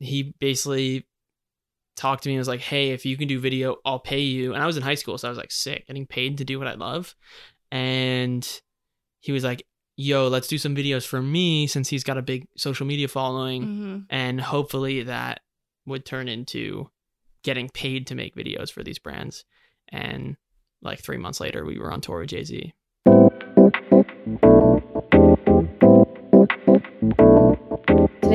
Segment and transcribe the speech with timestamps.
[0.00, 1.06] he basically
[1.96, 4.54] talked to me and was like, "Hey, if you can do video, I'll pay you."
[4.54, 6.58] And I was in high school, so I was like sick, getting paid to do
[6.58, 7.14] what I love.
[7.70, 8.46] And
[9.20, 9.66] he was like,
[9.96, 13.62] "Yo, let's do some videos for me since he's got a big social media following,
[13.62, 15.42] hmm and hopefully that
[15.86, 16.90] would turn into
[17.42, 19.44] getting paid to make videos for these brands."
[19.88, 20.36] And
[20.82, 22.72] like 3 months later, we were on tour with Jay-Z.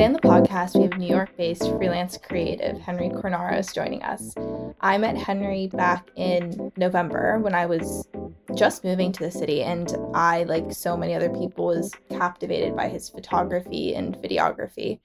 [0.06, 4.36] Today on the podcast, we have New York based freelance creative Henry Kornaros joining us.
[4.80, 8.06] I met Henry back in November when I was
[8.54, 12.88] just moving to the city, and I, like so many other people, was captivated by
[12.88, 15.00] his photography and videography.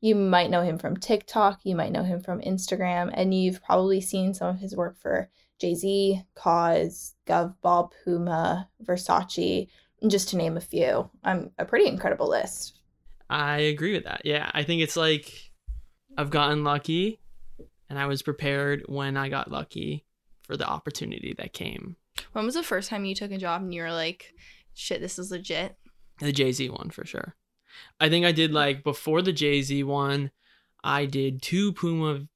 [0.00, 4.00] You might know him from TikTok, you might know him from Instagram, and you've probably
[4.00, 9.66] seen some of his work for Jay Z, Cause, Govball, Puma, Versace,
[10.06, 11.10] just to name a few.
[11.24, 12.78] I'm a pretty incredible list.
[13.30, 14.22] I agree with that.
[14.24, 15.50] Yeah, I think it's like
[16.16, 17.20] I've gotten lucky
[17.88, 20.04] and I was prepared when I got lucky
[20.42, 21.96] for the opportunity that came.
[22.32, 24.34] When was the first time you took a job and you were like,
[24.74, 25.76] shit, this is legit?
[26.20, 27.34] The Jay Z one for sure.
[27.98, 30.30] I think I did like before the Jay Z one,
[30.84, 32.26] I did two Puma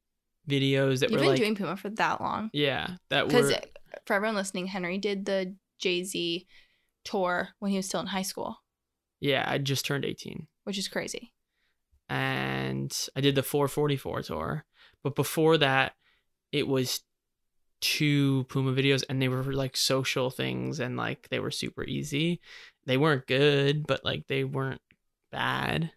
[0.48, 2.50] videos that You've were been like doing Puma for that long.
[2.52, 3.60] yeah that Because were
[4.06, 6.46] for everyone listening, Henry did the Jay Z
[7.04, 8.56] tour when he was still in high school,
[9.20, 11.32] yeah I just turned eighteen which is crazy.
[12.08, 14.64] and I did the 444 tour,
[15.02, 15.94] but before that,
[16.52, 17.00] it was
[17.80, 22.40] two Puma videos and they were like social things and like they were super easy.
[22.86, 24.80] They weren't good, but like they weren't
[25.30, 25.92] bad.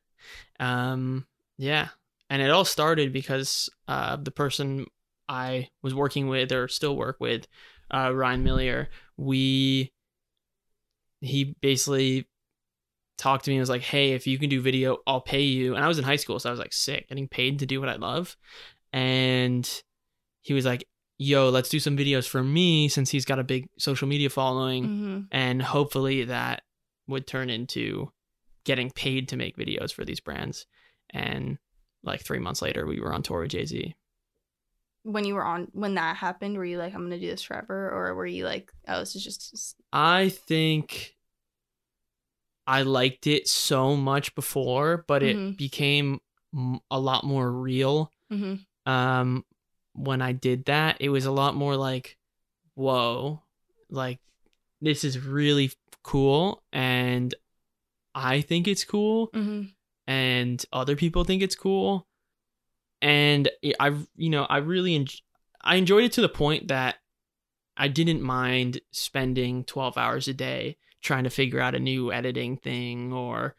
[0.60, 1.28] Um
[1.58, 1.90] yeah.
[2.30, 4.88] And it all started because uh the person
[5.28, 7.48] I was working with or still work with,
[7.94, 9.92] uh Ryan Millier, we
[11.22, 12.28] he basically
[13.22, 15.76] talked to me and was like, "Hey, if you can do video, I'll pay you."
[15.76, 17.80] And I was in high school, so I was like sick, getting paid to do
[17.80, 18.36] what I love.
[18.92, 19.66] And
[20.42, 23.70] he was like, "Yo, let's do some videos for me since he's got a big
[23.78, 26.64] social media following, hmm and hopefully that
[27.08, 28.12] would turn into
[28.64, 30.66] getting paid to make videos for these brands."
[31.12, 31.58] And
[32.04, 33.96] like 3 months later, we were on tour with Jay-Z.
[35.04, 37.42] When you were on, when that happened, were you like, I'm going to do this
[37.42, 37.90] forever?
[37.90, 41.16] Or were you like, oh, this is just, I think
[42.72, 45.58] I liked it so much before, but it Mhm.
[45.58, 46.22] became
[46.90, 48.56] a lot more real hmm
[48.86, 49.46] um
[49.94, 50.98] when I did that.
[51.00, 52.18] It was a lot more like
[52.76, 53.44] whoa,
[53.90, 54.20] like
[54.80, 55.72] this is really
[56.04, 57.36] cool and
[58.16, 59.64] I think it's cool hmm
[60.08, 62.08] and other people think it's cool.
[63.02, 63.50] And
[63.80, 65.08] I, you know, I really, en-
[65.62, 66.96] I enjoyed it to the point that
[67.78, 72.58] I didn't mind spending 12 hours a day trying to figure out a new editing
[72.58, 73.56] thing or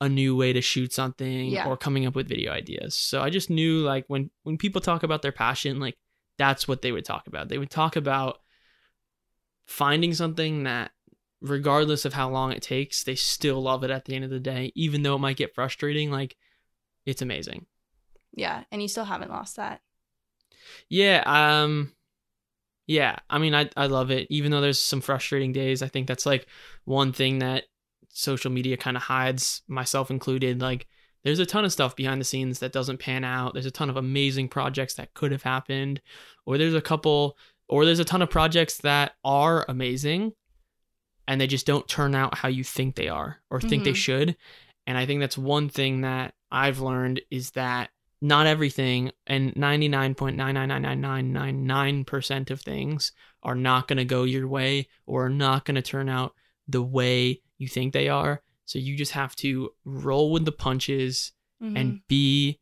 [0.00, 1.66] a new way to shoot something Yeah.
[1.66, 2.96] or coming up with video ideas.
[2.96, 5.96] So I just knew like when when people talk about their passion, like
[6.38, 7.48] that's what they would talk about.
[7.48, 8.38] They would talk about
[9.66, 10.90] finding something that
[11.40, 14.40] regardless of how long it takes, they still love it at the end of the
[14.40, 16.10] day, even though it might get frustrating.
[16.10, 16.36] Like,
[17.06, 17.66] it's amazing.
[18.34, 18.64] Yeah.
[18.70, 19.80] And you still haven't lost that.
[20.88, 21.22] Yeah.
[21.26, 21.92] Um.
[22.86, 23.16] Yeah.
[23.30, 25.82] I mean, I I love it, even though there's some frustrating days.
[25.82, 26.46] I think that's like
[26.84, 27.64] one thing that
[28.08, 30.60] social media kind of hides, myself included.
[30.60, 30.86] Like,
[31.24, 33.54] there's a ton of stuff behind the scenes that doesn't pan out.
[33.54, 36.02] There's a ton of amazing projects that could have happened,
[36.44, 37.38] or there's a couple,
[37.68, 40.32] or there's a ton of projects that are amazing,
[41.28, 43.96] and they just don't turn out how you think they are or think they Mhm.
[43.96, 44.36] should.
[44.88, 47.90] And I think that's one thing that I've learned is that
[48.22, 53.12] not everything and 99.9999999% of things
[53.42, 56.34] are not going to go your way or are not going to turn out
[56.68, 58.42] the way you think they are.
[58.64, 61.78] So you just have to roll with the punches Mhm.
[61.78, 62.60] and be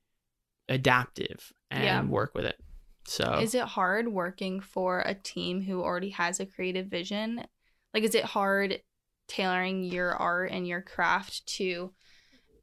[0.68, 2.02] adaptive and Yeah.
[2.04, 2.58] work with it.
[3.04, 7.46] So Is it hard working for a team who already has a creative vision?
[7.92, 8.82] Like, is it hard
[9.26, 11.92] tailoring your art and your craft to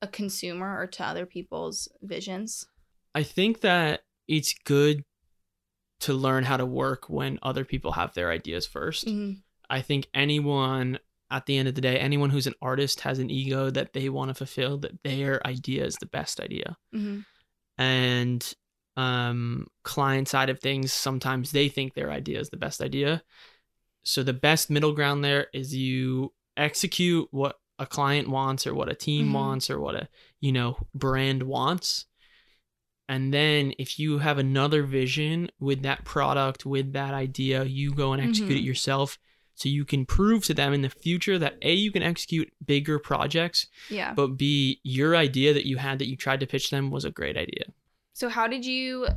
[0.01, 2.67] a consumer or to other people's visions?
[3.15, 5.03] I think that it's good
[6.01, 9.41] to learn how to work when other people have their ideas 1st Mhm.
[9.69, 10.99] I think anyone
[11.29, 14.07] at the end of the day, anyone who's an artist has an ego that they
[14.07, 16.77] want to fulfill, that their idea is the best idea.
[16.93, 17.25] Mhm.
[17.77, 18.53] And
[18.95, 23.23] um client side of things, sometimes they think their idea is the best idea.
[24.03, 28.89] So the best middle ground there is you execute what a client wants or what
[28.89, 29.33] a team Mhm.
[29.33, 30.07] wants or what a,
[30.39, 32.05] you know, brand wants.
[33.09, 38.13] And then if you have another vision with that product, with that idea, you go
[38.13, 38.61] and execute Mhm.
[38.61, 39.17] it yourself
[39.55, 42.99] so you can prove to them in the future that A, you can execute bigger
[42.99, 44.13] projects, Yeah.
[44.13, 47.11] but B, your idea that you had that you tried to pitch them was a
[47.11, 47.63] great idea.
[48.13, 49.07] So how did you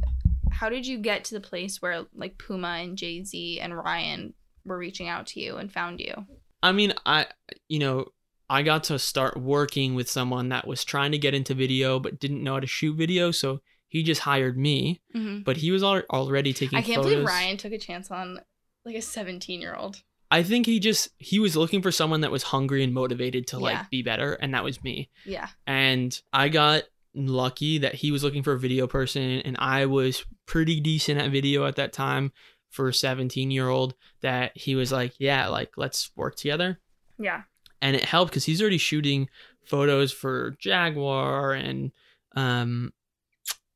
[0.52, 4.34] how did you get to the place where like Puma and Jay Z and Ryan
[4.64, 6.26] were reaching out to you and found you?
[6.62, 7.26] I mean, I
[7.68, 8.06] you know,
[8.48, 12.18] I got to start working with someone that was trying to get into video but
[12.18, 13.60] didn't know how to shoot video, so
[13.90, 15.02] he just hired me.
[15.14, 15.42] Mm-hmm.
[15.42, 16.78] But he was al- already taking.
[16.78, 17.12] I can't photos.
[17.12, 18.40] believe Ryan took a chance on
[18.86, 20.02] like a 17 year old.
[20.30, 23.58] I think he just he was looking for someone that was hungry and motivated to
[23.58, 23.84] like Yeah.
[23.90, 25.10] be better, and that was me.
[25.26, 25.48] Yeah.
[25.66, 26.84] And I got
[27.14, 31.30] lucky that he was looking for a video person, and I was pretty decent at
[31.30, 32.32] video at that time
[32.70, 33.94] for a 17 year old.
[34.20, 36.78] That he was like, yeah, like let's work together.
[37.18, 37.42] Yeah.
[37.82, 39.28] and it helped because he's already shooting
[39.66, 41.92] photos for Jaguar and
[42.36, 42.92] um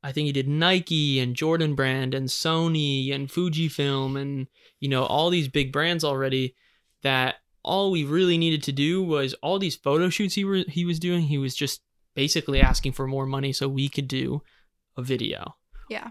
[0.04, 4.46] I think he did Nike and Jordan brand and Sony and Fujifilm and
[4.78, 6.54] you know all these big brands already
[7.02, 10.84] that all we really needed to do was all these photo shoots he were he
[10.84, 11.22] was doing.
[11.22, 11.80] He was just
[12.14, 14.42] basically asking for more money so we could do
[14.96, 15.56] a video.
[15.88, 16.10] Yeah.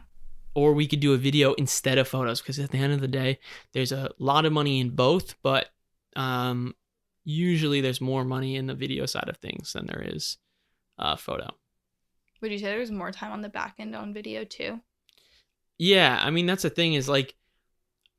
[0.55, 3.07] or we could do a video instead of photos because at the end of the
[3.07, 3.39] day
[3.73, 5.69] there's a lot of money in both but
[6.15, 6.75] um
[7.25, 10.37] usually there's more money in the video side of things than there is
[10.99, 11.47] uh photo
[12.43, 14.79] Would you say there's more time on the back end on video too?
[15.79, 17.35] yeah i mean that's the thing is like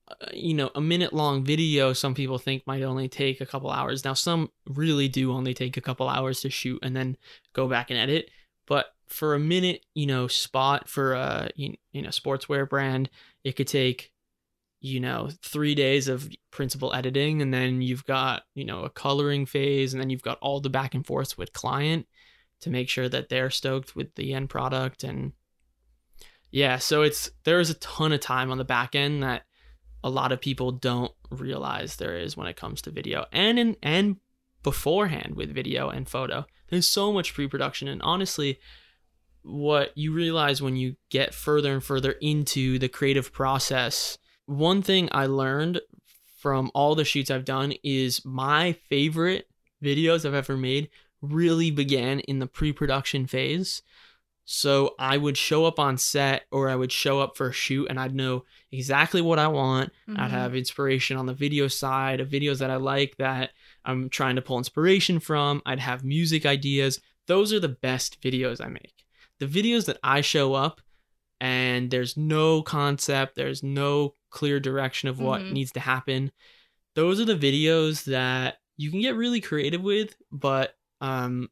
[0.09, 3.71] uh, you know a minute long video some people think might only take a couple
[3.71, 4.05] hours.
[4.05, 7.17] Now some really do only take a couple hours to shoot and then
[7.55, 8.29] go back and edit.
[8.67, 13.09] But for a minute you know spot for a you know sportswear brand
[13.45, 14.13] it could take
[14.81, 17.41] you know three days of principal editing.
[17.41, 19.95] And then you've got you know a coloring phase.
[19.95, 22.07] And then you've got all the back and forths with client
[22.65, 25.05] to make sure that they're stoked with the end product.
[25.05, 25.33] And
[26.51, 29.43] yeah so it's there is a ton of time on the back end that
[30.05, 33.77] a lot of people don't realize there is when it comes to video and in
[33.83, 34.17] and
[34.63, 36.47] beforehand with video and photo.
[36.71, 38.59] There's so much pre-production and honestly
[39.43, 44.17] what you realize when you get further and further into the creative process
[44.47, 45.79] one thing i learned
[46.39, 49.47] from all the shoots i've done is my favorite
[49.83, 50.89] videos i've ever made
[51.33, 53.83] really began in the pre-production phase
[54.47, 57.87] so i would show up on set or i would show up for a shoot
[57.89, 60.19] and i'd know exactly what i want Mhm.
[60.19, 63.51] I'd have inspiration on the video side of videos that I like that
[63.87, 65.61] I'm trying to pull inspiration from.
[65.67, 67.01] I'd have music ideas.
[67.27, 69.05] Those are the best videos I make.
[69.41, 70.81] The videos that I show up
[71.41, 75.53] and there's no concept, there's no clear direction of what Mhm.
[75.53, 76.33] needs to happen.
[76.95, 81.49] Those are the videos that you can get really creative with, but um,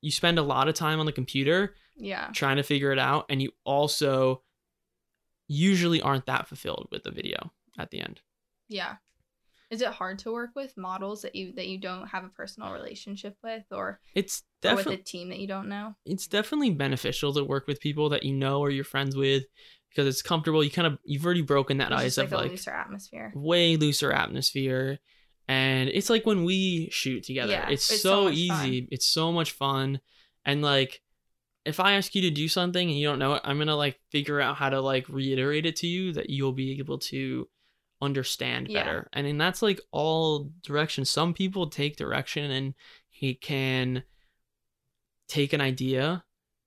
[0.00, 2.28] you spend a lot of time on the computer Yeah.
[2.34, 4.42] trying to figure it out, and you also
[5.48, 8.20] usually aren't that fulfilled with the video at the end.
[8.68, 8.96] Yeah.
[9.70, 12.72] Is it hard to work with models that you that you don't have a personal
[12.72, 15.94] relationship with or, It's or definitely with a team that you don't know?
[16.04, 19.44] it's definitely beneficial to work with people that you know or you're friends with
[19.88, 20.62] because it's comfortable.
[20.62, 23.32] You kind of you've already broken that It's ice like of a like looser atmosphere.
[23.34, 24.98] way looser atmosphere,
[25.48, 27.52] and it's like when we shoot together.
[27.52, 28.88] Yeah, it's, it's so, so easy.
[28.90, 30.00] It's so much fun,
[30.44, 31.02] and like
[31.64, 34.00] if I ask you to do something and you don't know it, I'm gonna like
[34.10, 37.48] figure out how to like reiterate it to you that you'll be able to
[38.00, 38.80] understand Yeah.
[38.80, 39.08] better.
[39.12, 41.04] And then that's like all direction.
[41.04, 42.74] Some people take direction and
[43.10, 44.02] he can
[45.28, 46.24] take an idea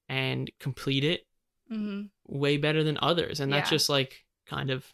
[0.09, 1.25] and complete it
[1.69, 3.39] hmm way better than others.
[3.39, 4.85] And that's just like kind of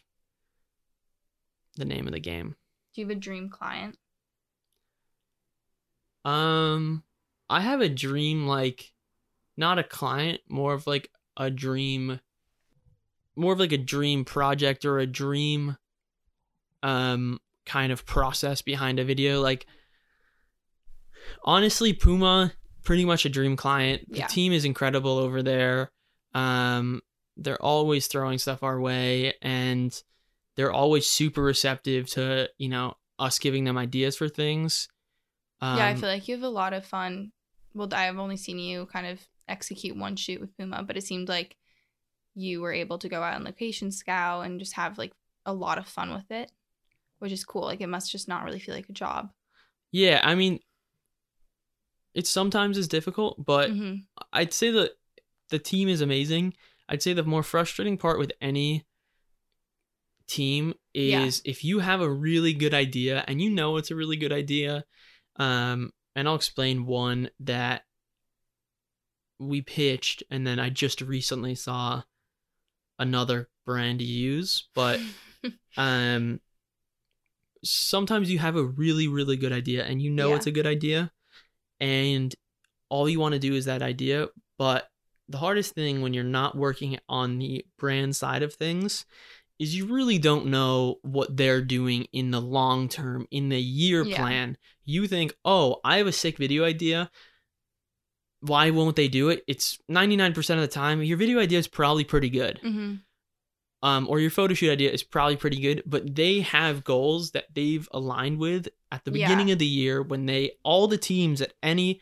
[1.77, 2.55] the name of the game.
[2.93, 3.97] Do you have a dream client?
[6.25, 7.03] Um
[7.49, 8.91] I have a dream like
[9.57, 12.19] not a client, more of like a dream
[13.35, 15.77] more of like a dream project or a dream
[16.83, 19.65] um kind of process behind a video like
[21.43, 24.11] honestly Puma pretty much a dream client.
[24.11, 24.27] The Yeah.
[24.27, 25.91] team is incredible over there.
[26.33, 27.01] Um
[27.37, 30.03] they're always throwing stuff our way and
[30.55, 34.87] they're always super receptive to, you know, us giving them ideas for things.
[35.61, 37.31] Um, yeah, I feel like you have a lot of fun.
[37.73, 41.29] Well, I've only seen you kind of execute one shoot with Puma, but it seemed
[41.29, 41.55] like
[42.33, 45.13] you were able to go out on location scout and just have like
[45.45, 46.51] a lot of fun with it,
[47.19, 47.63] which is cool.
[47.63, 49.31] Like it must just not really feel like a job.
[49.91, 50.59] Yeah, I mean,
[52.13, 54.05] it sometimes is difficult, but Mhm.
[54.33, 54.97] I'd say that
[55.49, 56.53] the team is amazing.
[56.89, 58.85] I'd say the more frustrating part with any
[60.31, 61.25] team Yeah.
[61.25, 64.31] is if you have a really good idea and you know it's a really good
[64.31, 64.85] idea.
[65.37, 67.83] Um, and I'll explain one that
[69.39, 72.03] we pitched, and then I just recently saw
[72.99, 74.99] another brand use, but
[75.77, 76.39] um
[77.63, 80.35] sometimes you have a really really good idea and you know Yeah.
[80.35, 81.11] it's a good idea
[81.79, 82.33] and
[82.89, 84.87] all you want to do is that idea but
[85.29, 89.05] the hardest thing when you're not working on the brand side of things
[89.61, 94.03] is you really don't know what they're doing in the long term, in the year
[94.03, 94.17] Yeah.
[94.17, 94.57] plan.
[94.85, 97.11] You think, oh, I have a sick video idea.
[98.41, 99.43] Why won't they do it?
[99.47, 102.59] It's 99% of the time, your video idea is probably pretty good.
[102.63, 102.95] Mm-hmm.
[103.83, 107.45] Um, or your photo shoot idea is probably pretty good, but they have goals that
[107.53, 109.27] they've aligned with at the Yeah.
[109.27, 112.01] beginning of the year when they, all the teams at any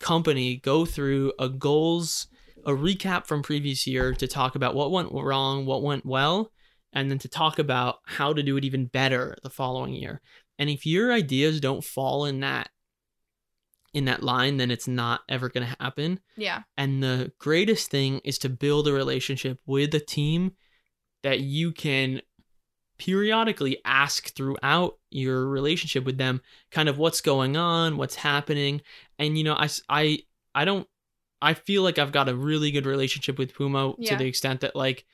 [0.00, 2.28] company go through a goals,
[2.66, 6.50] a recap from previous year to talk about what went wrong, what went well,
[6.92, 10.20] and then to talk about how to do it even better the following year.
[10.58, 12.70] And if your ideas don't fall in that
[13.94, 16.20] in that line, then it's not ever going to happen.
[16.36, 16.62] Yeah.
[16.76, 20.52] And the greatest thing is to build a relationship with a team
[21.22, 22.20] that you can
[22.98, 28.82] periodically ask throughout your relationship with them kind of what's going on, what's happening.
[29.18, 30.18] And you know, I I
[30.54, 30.86] I don't
[31.40, 34.76] I feel like I've got a really good relationship with Puma to the extent that
[34.76, 35.04] like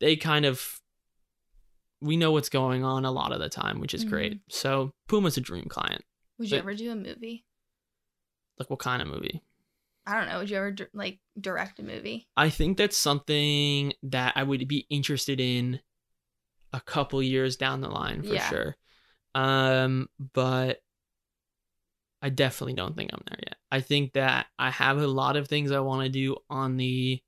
[0.00, 0.80] they kind of
[2.00, 4.40] we know what's going on a lot of the time, which is great.
[4.48, 6.02] So Puma's a dream client.
[6.38, 7.44] Would you But- ever do a movie?
[8.58, 9.42] Like what kind of movie?
[10.06, 10.38] I don't know.
[10.38, 12.28] Would you ever like direct a movie?
[12.36, 15.80] I think that's something that I would be interested in
[16.72, 18.48] a couple years down the line for Yeah.
[18.50, 18.76] sure.
[19.34, 20.82] Um, but
[22.20, 23.56] I definitely don't think I'm there yet.
[23.70, 27.22] I think that I have a lot of things I want to do on the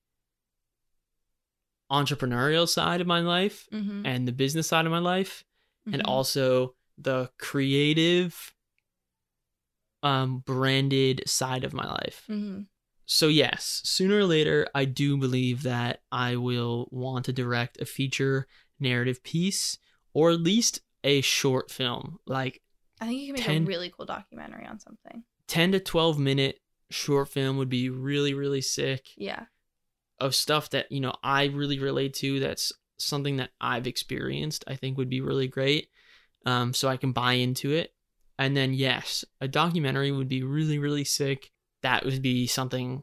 [1.90, 4.05] entrepreneurial side of my life Mm-hmm.
[4.07, 5.45] and the business side of my life
[5.87, 6.09] and Mhm.
[6.09, 8.52] also the creative
[10.02, 12.25] um branded side of my life.
[12.28, 12.66] Mhm.
[13.07, 17.87] So yes, sooner or later, I do believe that I will want to direct a
[17.87, 18.47] feature
[18.81, 19.78] narrative piece,
[20.12, 22.62] or at least a short film, like
[23.00, 25.23] I think you can make 10 a really cool documentary on something.
[25.47, 26.59] ten to twelve minute
[26.90, 29.47] short film would be really really sick Yeah.
[30.18, 32.40] Of stuff that you know I really relate to.
[32.40, 34.64] That's something that I've experienced.
[34.66, 35.88] I think would be really great,
[36.44, 37.92] um, so I can buy into it.
[38.38, 41.50] And then yes, a documentary would be really really sick.
[41.82, 43.02] That would be something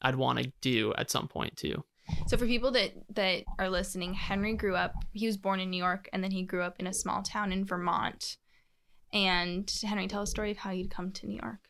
[0.00, 1.84] I'd want to do at some point too.
[2.26, 4.94] So for people that that are listening, Henry grew up.
[5.12, 7.52] He was born in New York, and then he grew up in a small town
[7.52, 8.36] in Vermont.
[9.12, 11.68] And Henry, tell a story of how you'd come to New York.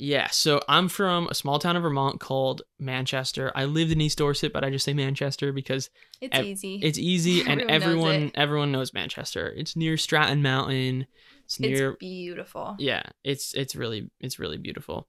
[0.00, 3.50] Yeah, so I'm from a small town in Vermont called Manchester.
[3.56, 5.90] I lived in East Dorset, but I just say Manchester because
[6.20, 6.80] It's Ev- easy.
[6.82, 8.32] it's easy and Everyone knows everyone it.
[8.36, 9.52] everyone knows Manchester.
[9.56, 11.06] It's near Stratton Mountain.
[11.44, 12.76] It's near It's beautiful.
[12.78, 15.08] yeah, it's it's really it's really beautiful.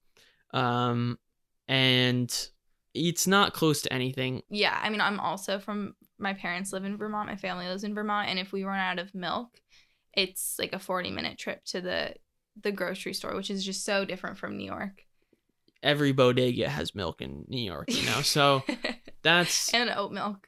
[0.53, 1.19] Um
[1.67, 2.50] and
[2.96, 4.41] it's not close to anything.
[4.50, 7.29] Yeah, I mean, I'm also from my parents live in Vermont.
[7.29, 9.50] My family lives in Vermont, and if we run out of milk,
[10.13, 12.15] it's like a 40 minute trip to the
[12.62, 15.04] the grocery store, which is just so different from New York.
[15.82, 18.22] Every bodega has milk in New York, you know.
[18.22, 18.63] So
[19.24, 20.48] that's and oat milk.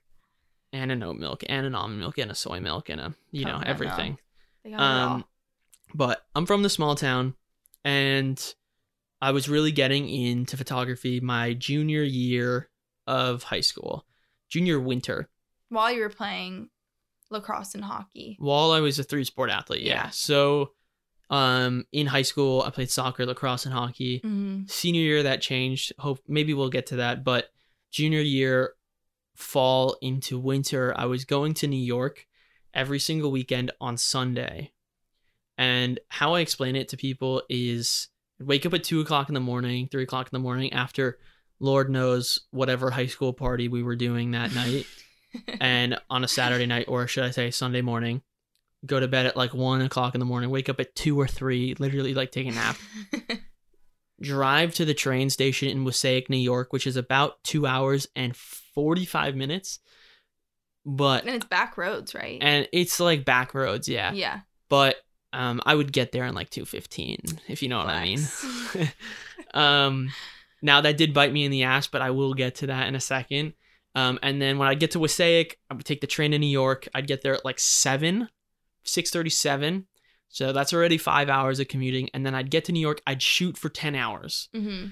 [0.74, 3.46] and an oat milk and an almond milk and a soy milk and a you
[3.46, 4.12] know everything.
[4.12, 4.20] milk.
[4.64, 5.14] They got it all.
[5.16, 5.26] Um,
[5.94, 7.34] but I'm from the small town,
[7.86, 8.42] and
[9.22, 12.70] I was really getting into photography my junior year
[13.08, 14.06] of high school,
[14.50, 15.30] junior winter,
[15.70, 16.70] While you were playing
[17.30, 18.36] lacrosse and hockey.
[18.40, 19.84] while I was a three sport athlete.
[19.84, 19.94] Yeah.
[20.06, 20.10] Yeah.
[20.10, 20.72] So,
[21.32, 24.20] um, in high school, I played soccer, lacrosse, and hockey.
[24.20, 24.64] Mm-hmm.
[24.68, 25.94] Senior year, that changed.
[25.98, 27.24] Hope maybe we'll get to that.
[27.24, 27.50] But
[27.90, 28.74] junior year,
[29.36, 32.28] fall into winter, I was going to New York
[32.74, 34.74] every single weekend on Sunday.
[35.58, 38.10] And how I explain it to people is
[38.40, 41.18] wake up at two o'clock in the morning, three o'clock in the morning after
[41.62, 44.86] Lord knows whatever high school party we were doing that night.
[45.62, 48.22] and on a Saturday night, or should I say Sunday morning,
[48.86, 51.28] go to bed at like one o'clock in the morning, wake up at two or
[51.28, 52.78] three, literally like take a nap,
[54.22, 58.36] drive to the train station in Wassaic, New York, which is about two hours and
[58.36, 59.80] 45 minutes.
[60.84, 62.40] But, and it's back roads, right?
[62.42, 64.14] and it's like back roads, yeah.
[64.14, 64.40] yeah.
[64.68, 64.96] But
[65.32, 68.20] um, I would get there in like 215, if you know what I mean.
[69.54, 70.12] Um,
[70.62, 72.96] now that did bite me in the ass, but I will get to that in
[72.96, 73.54] a second.
[73.96, 76.48] Um, and then when I get to Wassaic, I would take the train to New
[76.48, 76.88] York.
[76.94, 78.30] I'd get there at like seven,
[78.84, 79.88] six thirty-seven.
[80.30, 82.10] So that's already five hours of commuting.
[82.14, 83.02] And then I'd get to New York.
[83.06, 84.48] I'd shoot for ten hours.
[84.54, 84.86] hmm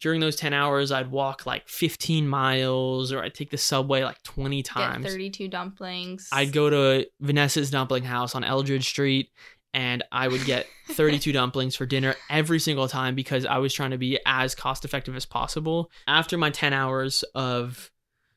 [0.00, 4.22] During those ten hours, I'd walk like fifteen miles, or I'd take the subway like
[4.22, 5.06] twenty Get times.
[5.06, 6.28] 32 dumplings.
[6.32, 9.30] I'd go to Vanessa's Dumpling House on Eldridge Street
[9.72, 13.92] and I would get 32 dumplings for dinner every single time because I was trying
[13.92, 15.92] to be as cost effective as possible.
[16.08, 17.88] After my 10 hours of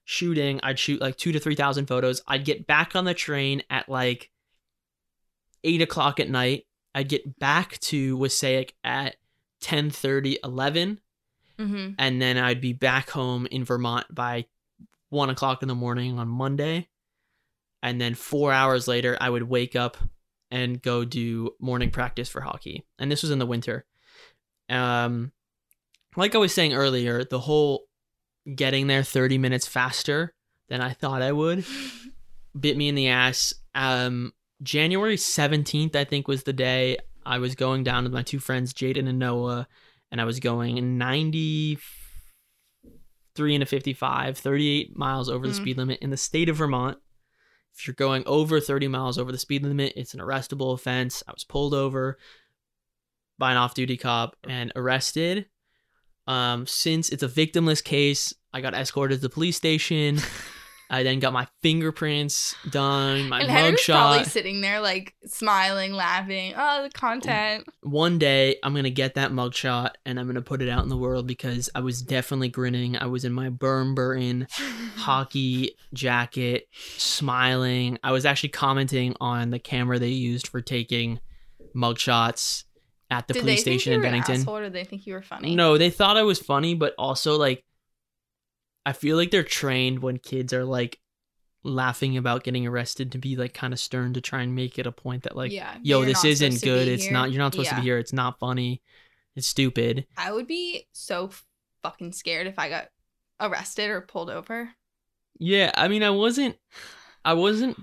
[0.05, 2.21] shooting, I'd shoot like two to 3,000 photos.
[2.27, 4.29] I'd get back on the train at like
[5.63, 6.65] 8 o'clock at night.
[6.95, 9.15] I'd get back to Wassaic at
[9.61, 10.99] 10 11.
[11.59, 11.91] Mm-hmm.
[11.99, 14.47] and then I'd be back home in Vermont by
[15.09, 16.89] one o'clock in the morning on Monday.
[17.83, 19.97] And then four hours later, I would wake up
[20.49, 22.85] and go do morning practice for hockey.
[22.97, 23.85] And this was in the winter.
[24.67, 25.31] Um,
[26.15, 27.83] like I was saying earlier, the whole
[28.55, 30.33] getting there 30 minutes faster
[30.69, 31.65] than I thought I would
[32.59, 33.53] bit me in the ass.
[33.75, 38.39] Um, January 17th, I think, was the day I was going down with my two
[38.39, 39.67] friends, Jaden and Noah,
[40.11, 45.57] and I was going 93 and a 55, 38 miles over the Mm.
[45.57, 46.97] speed limit in the state of Vermont.
[47.75, 51.23] If you're going over 30 miles over the speed limit, it's an arrestable offense.
[51.27, 52.19] I was pulled over
[53.39, 55.47] by an off duty cop and arrested.
[56.27, 60.19] Um, since it's a victimless case, I got escorted to the police station.
[60.93, 64.25] I then got my fingerprints done, my and Henry probably mugshot.
[64.27, 66.53] sitting there like smiling, laughing.
[66.55, 67.65] Oh, the content.
[67.81, 70.97] One day I'm gonna get that mugshot and I'm gonna put it out in the
[70.97, 72.95] world because I was definitely grinning.
[72.95, 74.45] I was in my Burn Burton
[74.97, 77.97] hockey jacket, smiling.
[78.03, 81.19] I was actually commenting on the camera they used for taking
[81.75, 82.65] mugshots
[83.09, 84.35] at the Did police station in Bennington.
[84.35, 85.55] asshole, or did they think you were funny?
[85.55, 87.63] No, they thought I was funny, but also like
[88.85, 90.99] I feel like they're trained when kids are like
[91.63, 94.85] laughing about getting arrested to be like kind of stern to try and make it
[94.85, 95.77] a point that like yeah.
[95.81, 97.13] yo this isn't good it's here.
[97.13, 98.81] not you're not supposed to be here it's not funny
[99.35, 101.29] it's stupid I would be so
[101.81, 102.89] fucking scared if I got
[103.39, 104.69] arrested or pulled over.
[105.39, 106.55] yeah i mean i wasn't
[107.25, 107.77] i wasn't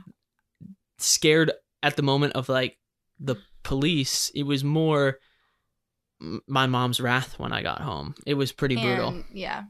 [0.99, 1.51] scared
[1.83, 2.79] at the moment of like
[3.19, 5.19] the police it was more
[6.21, 9.65] m- my mom's wrath when i got home it was pretty brutal yeah.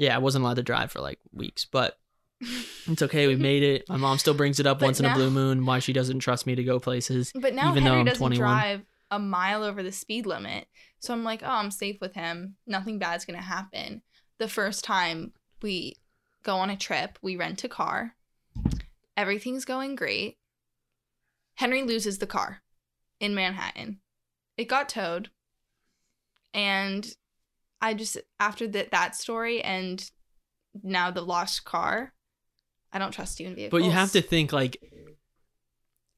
[0.00, 1.96] Yeah i wasn't allowed to drive for like weeks but
[2.86, 5.14] it's okay we made it my mom still brings it up But once in a
[5.14, 8.00] blue moon why she doesn't trust me to go places But now Even though Henry
[8.00, 8.38] I'm doesn't 21.
[8.38, 8.80] drive
[9.10, 10.68] a mile over the speed limit.
[11.00, 12.54] So I'm like, oh, I'm safe with him.
[12.66, 14.02] Nothing bad's gonna happen.
[14.38, 15.96] The first time we
[16.44, 18.14] go on a trip, we rent a car.
[19.16, 20.38] Everything's going great.
[21.56, 22.62] Henry loses the car
[23.18, 23.98] in Manhattan.
[24.56, 25.30] It got towed.
[26.54, 27.06] And
[27.82, 30.08] I just after that that story and
[30.82, 32.12] now the lost car,
[32.92, 33.80] I don't trust you in vehicles.
[33.80, 34.76] but you have to think like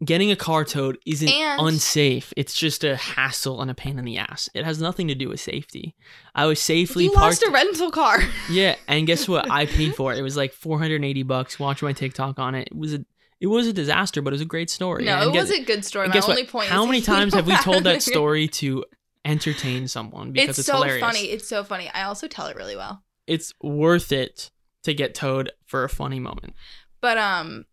[0.05, 2.33] getting a car towed isn't And- unsafe.
[2.37, 4.49] It's just a hassle and a pain in the ass.
[4.53, 5.95] It has nothing to do with safety.
[6.35, 8.19] I was safely You parked lost a rental car.
[8.51, 9.49] yeah and guess what?
[9.51, 10.19] I paid for it.
[10.19, 11.59] It was like 480 bucks.
[11.61, 12.69] Watch my tiktok on it.
[12.69, 13.05] It was a
[13.41, 15.05] it was a disaster but it was a great story.
[15.05, 16.09] No, And it guess- was a good story.
[16.09, 16.49] My only what?
[16.51, 18.85] point how many times have we told that story to
[19.25, 21.25] entertain someone because It's, it's, so hilarious funny.
[21.31, 21.89] It's so funny.
[21.95, 23.03] I also tell it really well.
[23.27, 24.51] it's worth it
[24.83, 26.55] to get towed for a funny moment
[27.01, 27.67] But um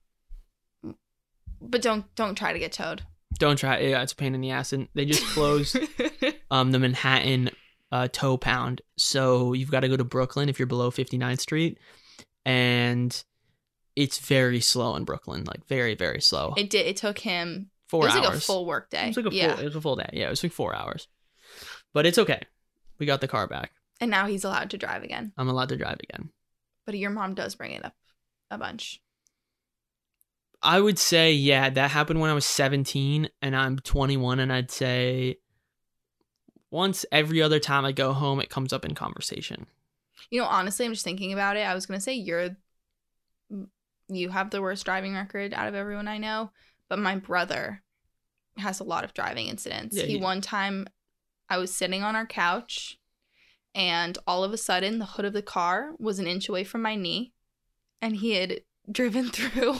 [1.61, 3.01] but don't don't try to get towed.
[3.37, 5.77] don't try yeah it's a pain in the ass and they just closed
[6.51, 7.49] um the Manhattan
[7.91, 8.81] uh tow pound.
[8.97, 11.79] So you've got to go to Brooklyn if you're below 59th Street
[12.45, 13.23] and
[13.95, 16.53] it's very slow in Brooklyn, like very very slow.
[16.57, 18.25] it did it took him 4 it was hours.
[18.27, 19.05] like a full work day.
[19.05, 19.55] It was like a yeah.
[19.55, 20.09] full it was a full day.
[20.13, 21.07] Yeah, it was like 4 hours.
[21.93, 22.41] But it's okay.
[22.97, 23.71] We got the car back.
[24.01, 25.33] And now he's allowed to drive again.
[25.37, 26.29] I'm allowed to drive again.
[26.85, 27.93] But your mom does bring it up
[28.49, 29.01] a bunch.
[30.61, 34.71] I would say yeah, that happened when I was 17 and I'm 21 and I'd
[34.71, 35.37] say
[36.71, 39.67] once every other time I go home it comes up in conversation.
[40.29, 41.61] You know, honestly, I'm just thinking about it.
[41.61, 42.57] I was gonna say you're
[44.09, 46.51] you have the worst driving record out of everyone I know,
[46.89, 47.81] but my brother
[48.57, 49.95] has a lot of driving incidents.
[49.95, 50.87] Yeah, he, he- one time
[51.49, 52.99] I was sitting on our couch
[53.73, 56.81] and all of a sudden the hood of the car was an inch away from
[56.81, 57.33] my knee
[58.01, 59.77] and he had driven through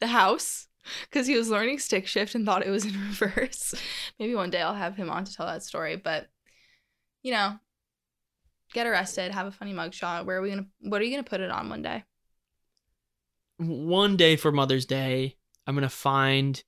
[0.00, 0.68] the house
[1.02, 3.74] because he was learning stick shift and thought it was in reverse.
[4.18, 6.28] Maybe one day I'll have him on to tell that story, but
[7.22, 7.58] you know,
[8.72, 10.24] get arrested, have a funny mugshot.
[10.24, 10.66] Where are we gonna?
[10.80, 12.04] What are you gonna put it on one day?
[13.60, 16.62] one day for Mother's Day, I'm gonna find.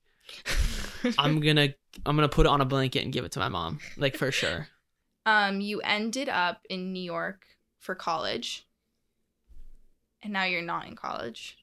[1.17, 1.69] I'm gonna
[2.05, 4.31] I'm gonna put it on a blanket and give it to my mom, like for
[4.31, 4.67] sure.
[5.25, 7.45] um, you ended up in New York
[7.79, 8.65] for college,
[10.21, 11.57] and now you're not in college.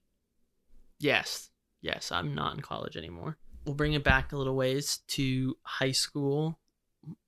[0.99, 3.37] Yes, yes, I'm not in college anymore.
[3.65, 6.59] We'll bring it back a little ways to high school.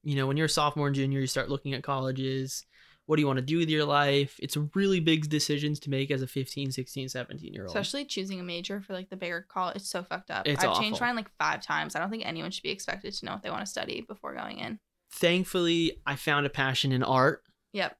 [0.02, 2.64] You know, when you're a sophomore and junior, you start looking at colleges.
[3.06, 4.36] What do you want to do with your life?
[4.38, 7.70] It's really big decisions to make as a 15, 16, 17 year old.
[7.70, 9.76] Especially choosing a major for like the bigger college.
[9.76, 10.46] It's so fucked up.
[10.46, 11.96] It's I've changed mine like five times.
[11.96, 14.34] I don't think anyone should be expected to know what they want to study before
[14.34, 14.78] going in.
[15.10, 17.42] Thankfully, I found a passion in art.
[17.72, 17.96] Yep.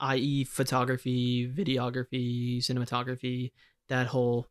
[0.00, 3.52] i.e., photography, videography, cinematography,
[3.88, 4.48] that whole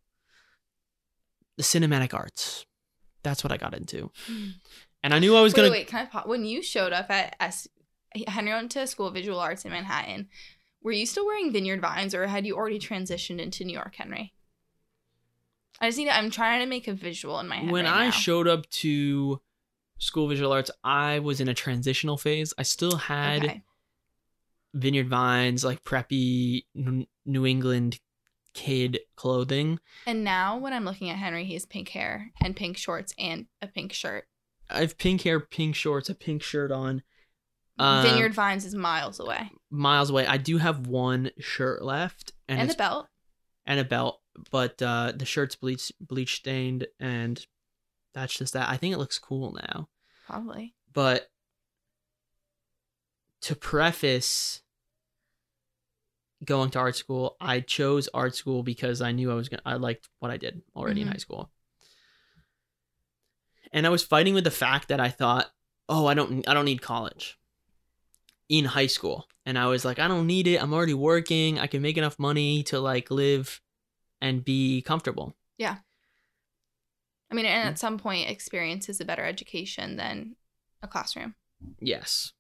[1.58, 2.66] the cinematic arts.
[3.24, 4.12] That's what I got into.
[4.28, 4.50] Hmm.
[5.04, 6.28] And I knew I was wait, gonna wait, can I pause?
[6.28, 7.68] When you showed up at S
[8.28, 10.28] Henry went to school of visual arts in Manhattan.
[10.82, 14.34] Were you still wearing Vineyard Vines, or had you already transitioned into New York, Henry?
[15.80, 16.06] I just need.
[16.06, 17.72] To, I'm trying to make a visual in my head.
[17.72, 18.12] when right I now.
[18.12, 19.42] showed up to
[20.00, 22.54] school of visual arts, I was in a transitional phase.
[22.58, 23.64] I still had okay.
[24.74, 28.00] Vineyard Vines, like preppy N- New England
[28.54, 29.80] kid clothing.
[30.06, 33.46] And now when I'm looking at Henry, he has pink hair and pink shorts and
[33.62, 34.28] a pink shirt.
[34.70, 37.04] I have pink hair, pink shorts, a pink shirt on.
[37.80, 40.26] Um, Vineyard Vines is miles away, Miles away.
[40.26, 43.08] I do have one shirt left, and, and, the belt.
[43.66, 47.46] and a belt, but uh, the shirt's bleach bleach stained, and
[48.14, 48.68] that's just that.
[48.70, 49.90] I think it looks cool now.
[50.26, 50.74] Probably.
[50.92, 51.30] But
[53.42, 54.64] to preface
[56.44, 59.76] going to art school, I chose art school because I knew I was gonna I
[59.76, 61.12] liked what I did already in Mhm.
[61.12, 61.52] high school.
[63.72, 65.52] And I was fighting with the fact that I thought,
[65.90, 67.38] "Oh, I don't I don't need college."
[68.50, 69.28] In high school.
[69.46, 70.62] And I was like, "I don't need it.
[70.62, 71.60] I'm already working.
[71.60, 73.62] I can make enough money to like live
[74.22, 75.78] and be comfortable." Yeah.
[77.30, 77.72] I mean, and Mm.
[77.72, 80.36] at some point, experience is a better education than
[80.82, 81.36] a classroom.
[81.80, 82.32] Yes.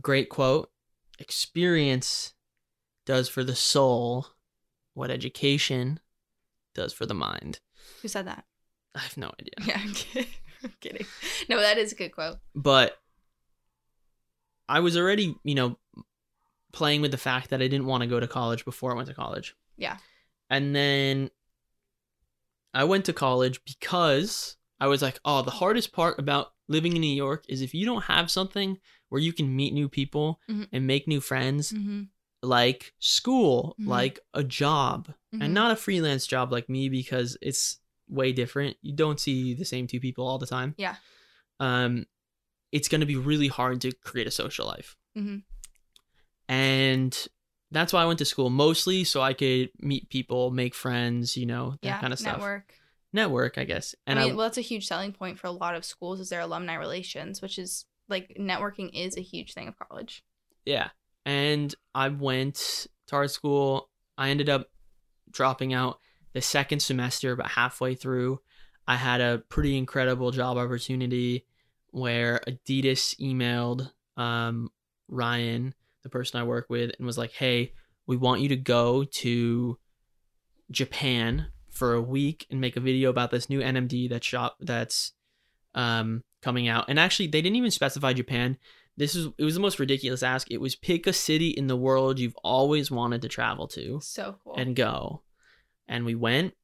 [0.00, 0.70] Great quote.
[1.18, 2.34] Experience
[3.06, 4.26] does for the soul
[4.92, 6.00] what education
[6.74, 7.60] does for the mind.
[8.02, 8.44] Who said that?
[8.94, 9.54] I have no idea.
[9.66, 10.30] Yeah, I'm kidding.
[10.64, 11.06] I'm kidding.
[11.48, 12.38] No, that is a good quote.
[12.54, 12.98] But
[14.68, 15.78] I was already, you know,
[16.72, 19.08] playing with the fact that I didn't want to go to college before I went
[19.08, 19.54] to college.
[19.76, 19.96] Yeah.
[20.50, 21.30] And then
[22.74, 27.00] I went to college because I was like, oh, the hardest part about living in
[27.00, 30.68] New York is if you don't have something where you can meet new people Mhm.
[30.72, 32.02] and make new friends, Mm-hmm.
[32.42, 33.86] like school, Mhm.
[33.86, 38.76] like a job, and not a freelance job like me because it's way different.
[38.82, 40.74] You don't see the same two people all the time.
[40.78, 40.96] Yeah.
[41.60, 42.06] Um,
[42.76, 44.96] it's going to be really hard to create a social life.
[45.16, 45.42] Mhm.
[46.48, 47.28] And
[47.70, 51.46] that's why I went to school mostly so I could meet people, make friends, you
[51.46, 52.36] know, that Yeah, kind of stuff.
[52.38, 52.74] network.
[53.12, 53.94] Network, I guess.
[54.06, 56.28] And I I, well, that's a huge selling point for a lot of schools is
[56.28, 60.22] their alumni relations, which is like networking is a huge thing of college.
[60.64, 60.90] Yeah.
[61.24, 63.90] And I went to art school.
[64.18, 64.68] I ended up
[65.30, 65.98] dropping out
[66.34, 68.40] the second semester, about halfway through.
[68.86, 71.46] I had a pretty incredible job opportunity
[71.96, 74.70] where Adidas emailed um,
[75.08, 77.72] Ryan, the person I work with, and was like, hey,
[78.06, 79.78] we want you to go to
[80.70, 85.12] Japan for a week and make a video about this new NMD that shop that's
[85.74, 86.86] um, coming out.
[86.88, 88.58] And actually, they didn't even specify Japan
[88.96, 90.50] this is it was the most ridiculous ask.
[90.50, 94.38] It was pick a city in the world you've always wanted to travel to So
[94.42, 94.54] cool.
[94.56, 95.22] and go.
[95.86, 96.54] And we went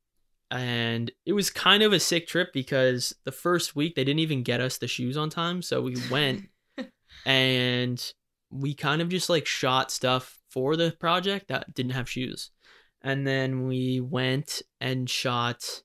[0.53, 4.43] and it was kind of a sick trip because the first week they didn't even
[4.43, 6.49] get us the shoes on time, so we went
[7.27, 8.12] and
[8.51, 12.51] we kind of just like shot stuff for the project that didn't have shoes.
[13.01, 15.83] And then we went and shot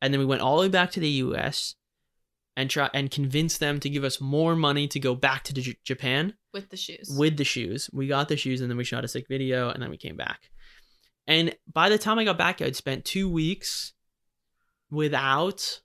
[0.00, 1.74] and then we went all the way back to the US
[2.56, 5.76] and try and convince them to give us more money to go back to J-
[5.84, 7.14] Japan with the shoes.
[7.14, 7.90] with the shoes.
[7.92, 10.16] We got the shoes and then we shot a sick video and then we came
[10.16, 10.50] back.
[11.30, 13.92] And by the time I got back, I'd spent two weeks
[14.90, 15.80] without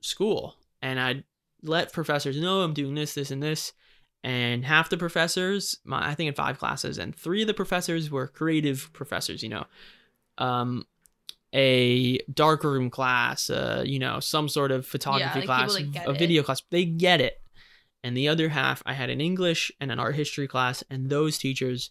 [0.00, 0.56] school.
[0.82, 1.22] And I'd
[1.62, 3.72] let professors know I'm doing this, this, and this.
[4.24, 8.10] And half the professors, my, I think in five classes, and three of the professors
[8.10, 9.64] were creative professors, you know,
[10.38, 10.86] um,
[11.54, 16.18] a darkroom class, uh, you know, some sort of photography like class, a it.
[16.18, 16.62] video class.
[16.70, 17.42] They get it
[18.02, 21.38] and the other half I had an English and an art history class, and those
[21.38, 21.90] teachers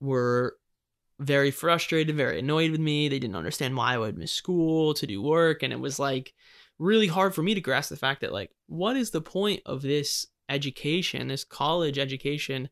[0.00, 0.56] were
[1.18, 3.08] very frustrated, very annoyed with me.
[3.08, 6.32] They didn't understand why I would miss school to do work, and it was like
[6.78, 9.82] really hard for me to grasp the fact that like what is the point of
[9.82, 12.68] this education, this college education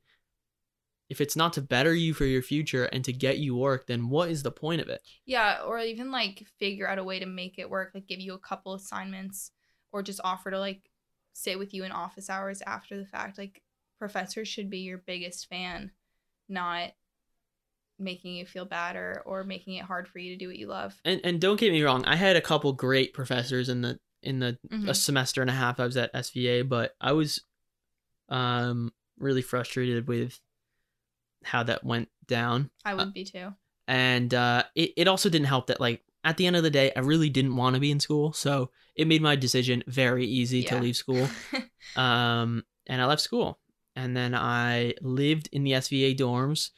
[1.11, 4.09] if it's not to better you for your future and to get you work, then
[4.09, 5.03] what is the point of it?
[5.27, 8.35] Yeah, or even like figure out a way to make it work, like give you
[8.35, 9.51] a couple assignments
[9.93, 10.91] or just offer to like
[11.35, 13.39] sit with you in office hours after the fact.
[13.39, 13.63] Like
[13.99, 15.91] professors should be your biggest fan,
[16.49, 16.93] not
[17.99, 20.67] making you feel bad or, or making it hard for you to do what you
[20.67, 20.95] love.
[21.05, 24.39] And and don't get me wrong, I had a couple great professors in the in
[24.41, 24.89] the Mhm.
[24.89, 27.43] a semester and a half I was at SVA, but I was
[28.29, 30.41] um really frustrated with
[31.45, 32.71] how that went down.
[32.85, 33.55] I would be too.
[33.87, 36.91] And uh it, it also didn't help that like at the end of the day
[36.97, 40.63] I really didn't want to be in school, so it made my decision very easy
[40.65, 41.29] to leave school.
[41.97, 43.61] Um and I left school.
[43.95, 46.71] And then I lived in the SVA dorms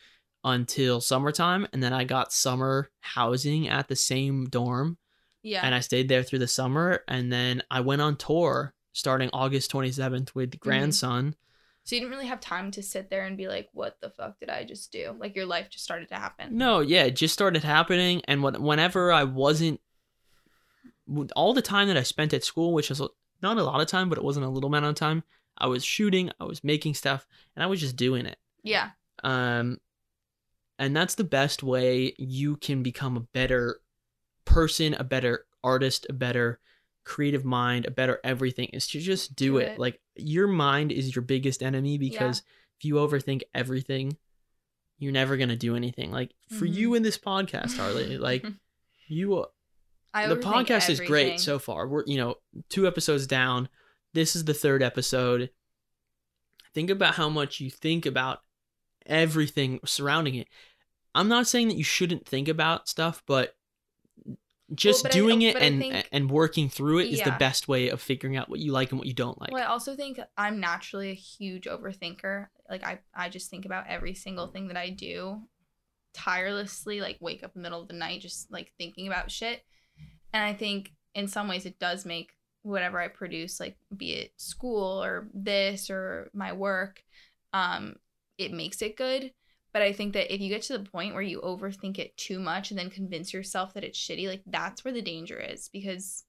[0.46, 4.96] until summertime and then I got summer housing at the same dorm
[5.42, 5.60] yeah.
[5.64, 7.02] and I stayed there through the summer.
[7.08, 10.68] And then I went on tour starting August 27th with Mm-hmm.
[10.68, 11.34] Grandson
[11.84, 14.38] So you didn't really have time to sit there and be like, "What the fuck
[14.40, 16.56] did I just do?" Like your life just started to happen.
[16.56, 19.80] No, yeah, it just started happening, and when, whenever I wasn't,
[21.36, 23.00] all the time that I spent at school, which was
[23.42, 25.22] not a lot of time, but it wasn't a little amount of time,
[25.58, 28.38] I was shooting, I was making stuff, and I was just doing it.
[28.62, 28.90] Yeah.
[29.22, 29.78] Um,
[30.78, 33.80] and that's the best way you can become a better
[34.44, 36.58] person, a better artist, a better
[37.04, 39.68] creative mind, a better everything is to just do, Do it.
[39.72, 39.78] it.
[39.78, 42.42] Like your mind is your biggest enemy because
[42.78, 44.16] if you overthink everything,
[44.98, 46.10] you're never gonna do anything.
[46.10, 46.74] Like for Mhm.
[46.74, 48.44] you in this podcast, Harley, like
[49.08, 49.44] you
[50.14, 51.86] I the podcast is great so far.
[51.86, 52.36] We're you know
[52.70, 53.68] two episodes down.
[54.14, 55.50] This is the third episode.
[56.74, 58.40] Think about how much you think about
[59.06, 60.48] everything surrounding it.
[61.14, 63.56] I'm not saying that you shouldn't think about stuff, but
[64.74, 67.88] just but I- doing it and think- and working through it is the best way
[67.88, 69.52] of figuring out what you like and what you don't like.
[69.52, 72.48] Well, I also think I'm naturally a huge overthinker.
[72.68, 75.42] Like I, I just think about every single thing that I do
[76.12, 79.62] tirelessly, like wake up in the middle of the night just like thinking about shit.
[80.32, 84.32] And I think in some ways it does make whatever I produce, like be it
[84.36, 87.04] school or this or my work,
[87.52, 87.96] um,
[88.38, 89.32] it makes it good.
[89.72, 92.38] But I think that if you get to the point where you overthink it too
[92.38, 96.24] much and then convince yourself that it's shitty, like that's where the danger is because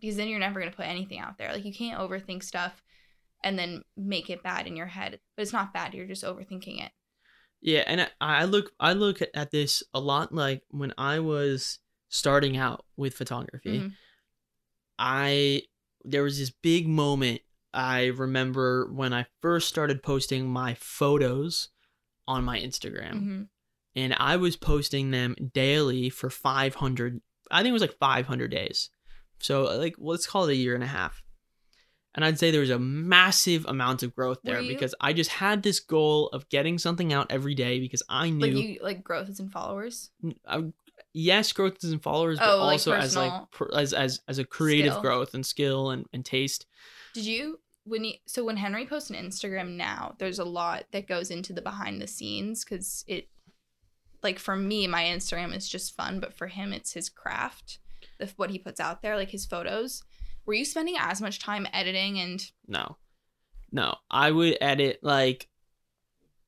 [0.00, 1.52] because then you're never going to put anything out there.
[1.52, 2.82] Like you can't overthink stuff
[3.44, 5.20] and then make it bad in your head.
[5.36, 5.94] But it's not bad.
[5.94, 6.92] You're just overthinking it.
[7.60, 11.78] Yeah, and I, I look I look at this a lot like when I was
[12.08, 13.80] starting out with photography.
[13.80, 13.92] Mhm.
[14.98, 15.62] I
[16.04, 17.40] there was this big moment
[17.76, 21.68] I remember when I first started posting my photos
[22.26, 23.12] on my Instagram.
[23.14, 23.48] Mhm.
[23.94, 28.90] And I was posting them daily for 500 I think it was like 500 days.
[29.40, 31.22] So like let's call it a year and a half.
[32.14, 35.30] And I'd say there was a massive amount of growth there you- because I just
[35.30, 39.04] had this goal of getting something out every day because I knew Like you like
[39.04, 40.10] growth is in followers.
[40.48, 40.64] I,
[41.12, 44.20] yes, growth is in followers, but Oh, like also as like personal pr- as as
[44.28, 45.02] as a creative skill.
[45.02, 46.64] growth and skill and, and taste.
[47.14, 51.06] Did you when you so when Henry posts on Instagram now, there's a lot that
[51.08, 53.28] goes into the behind the scenes because it
[54.22, 57.78] like for me, my Instagram is just fun, but for him it's his craft.
[58.18, 60.02] The, what he puts out there, like his photos.
[60.46, 62.96] Were you spending as much time editing and No,
[63.72, 65.48] no, I would edit like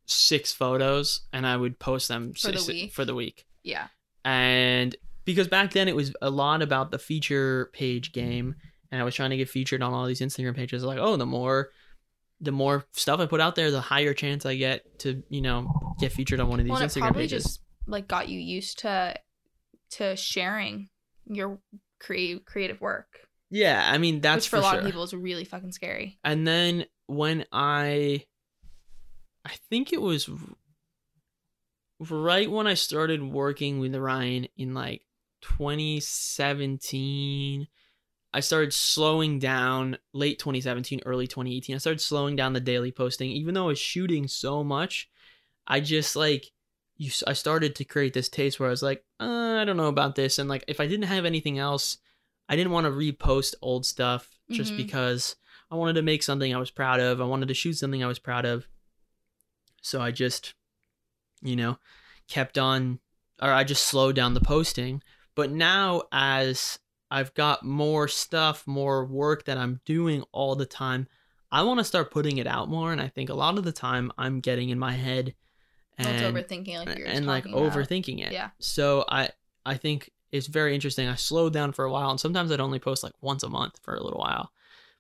[0.07, 2.93] six photos and I would post them For the si- si- week?
[2.93, 3.47] for the week.
[3.63, 3.89] yeah.
[4.25, 8.55] And because back then it was a lot about the feature page game,
[8.91, 10.85] and I was trying to get featured on all these Instagram pages.
[10.85, 11.71] Like, oh, the more
[12.41, 15.95] the more stuff I put out there, the higher chance I get to you know
[15.99, 17.45] get featured on one of these Well, Instagram probably pages.
[17.45, 19.15] just like got you used to
[19.93, 20.89] to sharing
[21.27, 21.59] your
[21.99, 24.81] creative creative work, yeah, I mean that's which for, a lot sure.
[24.81, 26.19] of people is really fucking scary.
[26.25, 28.25] And then when I,
[29.45, 30.29] I think it was
[31.99, 35.03] right when I started working with Ryan in like
[35.43, 37.69] 2017.
[38.33, 41.75] I started slowing down late 2017, early 2018.
[41.75, 45.09] I started slowing down the daily posting, even though I was shooting so much.
[45.67, 46.53] I just like
[46.97, 47.11] you.
[47.27, 50.15] I started to create this taste where I was like, uh, I don't know about
[50.15, 51.99] this, and like if I didn't have anything else,
[52.49, 54.79] I didn't want to repost old stuff just Mhm.
[54.79, 55.37] because
[55.71, 57.21] I wanted to make something I was proud of.
[57.21, 58.67] I wanted to shoot something I was proud of.
[59.83, 60.55] So I just,
[61.43, 61.79] you know,
[62.27, 63.01] kept on,
[63.41, 65.03] or I just slowed down the posting.
[65.35, 66.79] But now, as
[67.11, 71.09] I've got more stuff, more work that I'm doing all the time,
[71.51, 72.93] I want to start putting it out more.
[72.93, 75.35] And I think a lot of the time I'm getting in my head
[75.99, 77.73] Well, it's and, overthinking, like you're and like about.
[77.73, 78.33] overthinking it.
[78.33, 78.51] Yeah.
[78.59, 79.31] So I,
[79.65, 81.09] I think it's very interesting.
[81.09, 83.79] I slowed down for a while, and sometimes I'd only post like once a month
[83.83, 84.53] for a little while.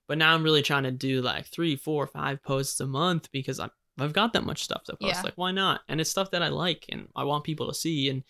[0.07, 3.61] But now I'm really trying to do like three, four, five posts a month because
[3.61, 5.17] I'm I've got that much stuff to post.
[5.17, 5.23] Yeah.
[5.23, 5.81] Like, why not?
[5.89, 8.09] And it's stuff that I like and I want people to see.
[8.09, 8.23] And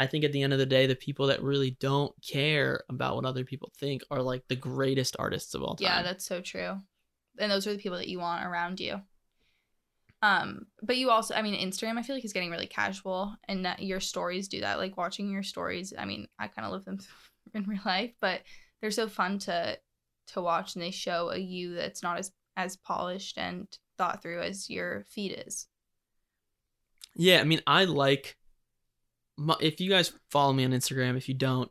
[0.00, 3.16] I think at the end of the day, the people that really don't care about
[3.16, 5.84] what other people think are like the greatest artists of all time.
[5.84, 6.80] Yeah, that's so true.
[7.38, 9.02] And those are the people that you want around you.
[10.22, 13.66] Um, but you also, I mean, Instagram, I feel like is getting really casual, and
[13.66, 14.78] that your stories do that.
[14.78, 15.92] Like watching your stories.
[15.96, 16.98] I mean, I kind of live them
[17.54, 18.40] in real life, but
[18.80, 19.78] they're so fun to
[20.28, 24.40] to watch, and they show a you that's not as as polished and thought through
[24.40, 25.68] as your feed is.
[27.14, 28.38] Yeah, I mean, I like.
[29.60, 31.70] If you guys follow me on Instagram, if you don't,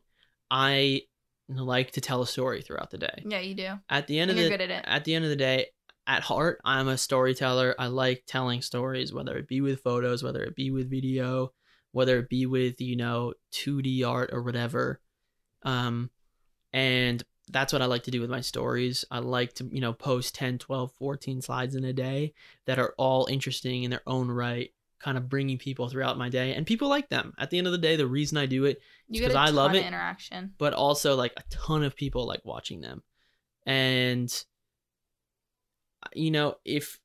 [0.50, 1.04] I
[1.48, 3.24] like to tell a story throughout the day.
[3.26, 3.80] Yeah, you do.
[3.90, 4.86] At the end And of you're the good at it.
[4.88, 5.68] at the end of the day,
[6.08, 7.76] at heart, I'm a storyteller.
[7.78, 11.54] I like telling stories, whether it be with photos, whether it be with video,
[11.92, 15.02] whether it be with, you know, 2D art or whatever.
[15.64, 16.10] Um,
[16.74, 19.06] and that's what I like to do with my stories.
[19.12, 22.34] I like to, you know, post 10, 12, 14 slides in a day
[22.66, 26.54] that are all interesting in their own right, kind of bringing people throughout my day.
[26.54, 27.34] And people like them.
[27.40, 28.82] At the end of the day, the reason I do it
[29.12, 29.86] because i love it.
[29.86, 30.54] interaction.
[30.60, 33.02] but also like a ton of people like watching them
[33.66, 34.44] and
[36.14, 37.00] you know if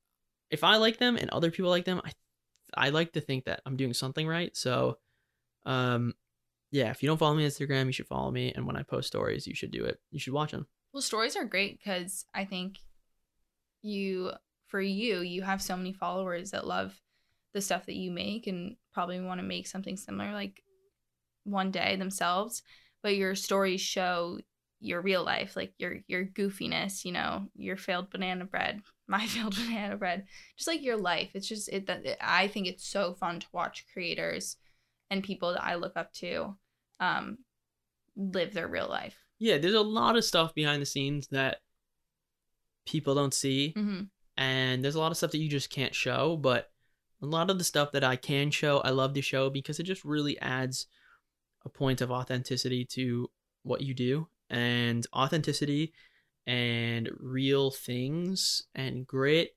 [0.51, 2.13] if i like them and other people like them i
[2.75, 4.99] i like to think that i'm doing something right so
[5.65, 6.13] um
[6.71, 8.83] yeah if you don't follow me on instagram you should follow me and when i
[8.83, 12.25] post stories you should do it you should watch them Well, stories are great because
[12.35, 12.79] I think
[13.83, 14.31] you,
[14.69, 17.01] for you, you have so many followers that love
[17.55, 20.63] the stuff that you make and probably want to make something similar like
[21.45, 22.63] one day themselves.
[23.03, 24.39] But your stories show
[24.81, 29.55] your real life, like your your goofiness, you know, your failed banana bread, my failed
[29.57, 31.31] banana bread, just like your life.
[31.35, 31.87] It's just it.
[31.87, 34.57] That I think it's so fun to watch creators
[35.11, 36.57] and people that I look up to,
[37.01, 37.39] um,
[38.17, 39.17] live their real life.
[39.39, 41.59] yeah there's a lot of stuff behind the scenes that
[42.87, 44.03] people don't see hmm
[44.37, 46.71] and there's a lot of stuff that you just can't show but
[47.25, 49.85] a lot of the stuff that i can show i love to show because it
[49.85, 50.87] just really adds
[51.65, 53.31] a point of authenticity to
[53.63, 54.29] what you do.
[54.51, 55.93] And authenticity
[56.47, 59.57] and real things and grit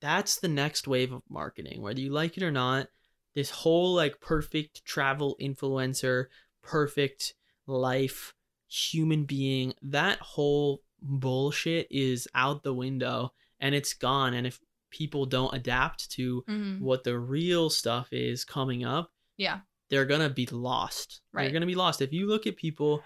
[0.00, 1.80] that's the next wave of marketing.
[1.80, 2.88] Whether you like it or not
[3.34, 6.26] this whole like perfect travel influencer
[6.62, 7.34] perfect
[7.66, 8.34] life
[8.68, 14.34] human being that whole bullshit is out the window and it's gone.
[14.34, 14.60] And if
[14.96, 19.58] people don't adapt to hmm what the real stuff is coming up Yeah.
[19.90, 23.02] they're gonna be lost Right, they're gonna be lost if you look at people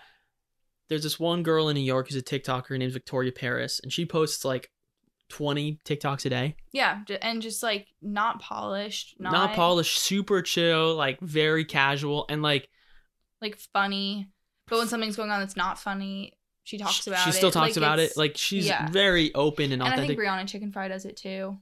[0.88, 3.92] there's this one girl in new york who's a tiktoker her name's victoria paris and
[3.92, 4.70] she posts like
[5.28, 10.96] 20 tiktoks a day Yeah, and just like not polished, not, not, polished super chill
[10.96, 12.68] like very casual and like
[13.40, 14.26] like funny.
[14.68, 16.32] But when something's going on that's not funny,
[16.64, 17.32] she talks about she it.
[17.32, 18.90] She still talks Like, about it like she's yeah.
[18.90, 21.56] very open and and I think Brianna Chicken Fry does it too.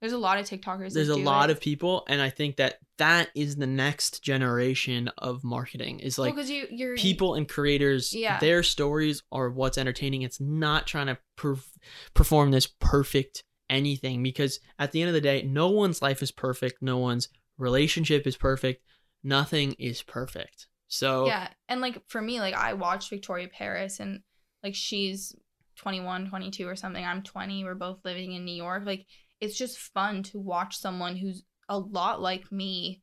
[0.00, 0.92] There's a lot of TikTokers.
[0.94, 1.52] there's a lot it.
[1.52, 6.34] of people and i think that that is the next generation of marketing is like
[6.34, 8.38] because you you're people and creators Yeah.
[8.38, 11.76] their stories are what's entertaining it's not trying to perf-
[12.14, 16.32] perform this perfect anything because at the end of the day no one's life is
[16.32, 18.82] perfect no one's relationship is perfect
[19.22, 24.22] nothing is perfect so yeah, and like for me, like I watched Victoria Paris, and
[24.64, 25.36] like she's
[25.76, 27.04] 21, 22 or something.
[27.04, 27.62] I'm 20.
[27.62, 28.82] We're both living in New York.
[28.84, 29.06] Like
[29.40, 33.02] it's just fun to watch someone who's a lot like me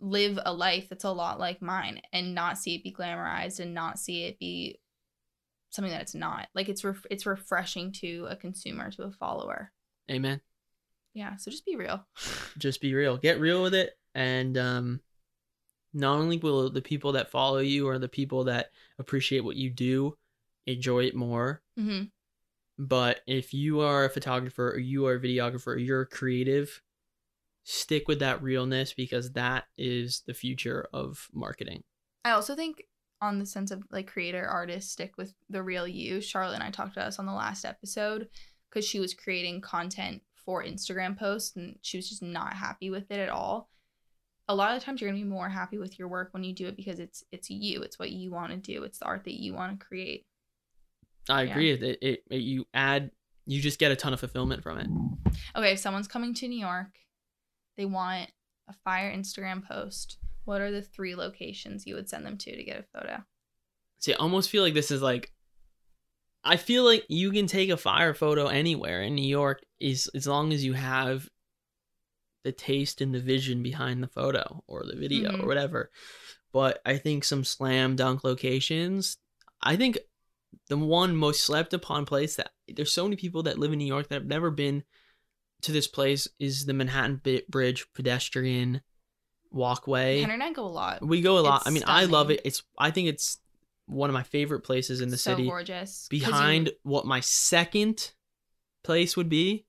[0.00, 3.74] live a life that's a lot like mine and not see it be glamorized and
[3.74, 4.78] not see it be
[5.70, 6.48] something that it's not.
[6.54, 9.72] Like it's ref- it's refreshing to a consumer to a follower.
[10.10, 10.40] Amen.
[11.14, 12.06] Yeah so just be real.
[12.58, 13.16] Just be real.
[13.16, 13.98] Get real with it.
[14.14, 15.00] And um
[15.92, 19.70] not only will the people that follow you or the people that appreciate what you
[19.70, 20.16] do
[20.66, 22.02] enjoy it more hmm
[22.78, 26.82] But if you are a photographer or you are a videographer or you're creative,
[27.64, 31.82] stick with that realness because that is the future of marketing.
[32.24, 32.84] I also think
[33.20, 36.20] on the sense of like creator artists stick with the real you.
[36.20, 38.28] Charlotte and I talked about this on the last episode
[38.68, 43.10] because she was creating content for Instagram posts and she was just not happy with
[43.10, 43.70] it at all.
[44.48, 46.68] A lot of times you're gonna be more happy with your work when you do
[46.68, 47.82] it because it's it's you.
[47.82, 48.84] It's what you want to do.
[48.84, 50.26] It's the art that you want to create.
[51.28, 51.50] I Yeah.
[51.50, 51.70] agree.
[51.72, 53.10] It, it, it you add
[53.48, 54.88] you just get a ton of fulfillment from it.
[55.54, 56.98] Okay, if someone's coming to New York,
[57.76, 58.30] they want
[58.68, 60.18] a fire Instagram post.
[60.44, 63.24] What are the three locations you would send them to to get a photo?
[64.00, 65.32] See, I almost feel like this is like
[66.44, 70.26] I feel like you can take a fire photo anywhere in New York is as
[70.26, 71.28] long as you have
[72.44, 75.42] the taste and the vision behind the photo or the video Mhm.
[75.42, 75.90] or whatever.
[76.52, 79.18] But I think some slam dunk locations,
[79.60, 79.98] I think
[80.68, 83.84] the one most slept upon place that there's so many people that live in New
[83.86, 84.82] York that have never been
[85.62, 88.82] to this place is the Manhattan Bridge pedestrian
[89.50, 90.20] walkway.
[90.20, 91.06] Henry and I go a lot.
[91.06, 91.62] We go a lot.
[91.62, 92.40] It's I mean, I love it.
[92.44, 93.38] It's I think it's
[93.86, 95.44] one of my favorite places in the so city.
[95.46, 96.08] gorgeous.
[96.10, 98.12] 'Cause you- Behind what my second
[98.82, 99.66] place would be,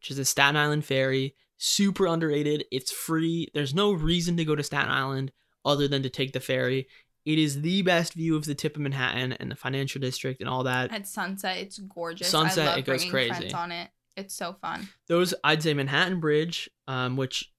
[0.00, 1.34] which is the Staten Island Ferry.
[1.58, 2.64] Super underrated.
[2.70, 3.48] It's free.
[3.52, 5.32] There's no reason to go to Staten Island
[5.64, 6.88] other than to take the ferry.
[7.24, 10.48] It is the best view of the tip of Manhattan and the financial district and
[10.48, 10.92] all that.
[10.92, 12.28] at sunset, it's gorgeous.
[12.28, 13.28] Sunset, I love it goes crazy.
[13.34, 13.90] Friends on it.
[14.16, 14.88] It's so fun.
[15.06, 17.52] those I'd say Manhattan Bridge, um, which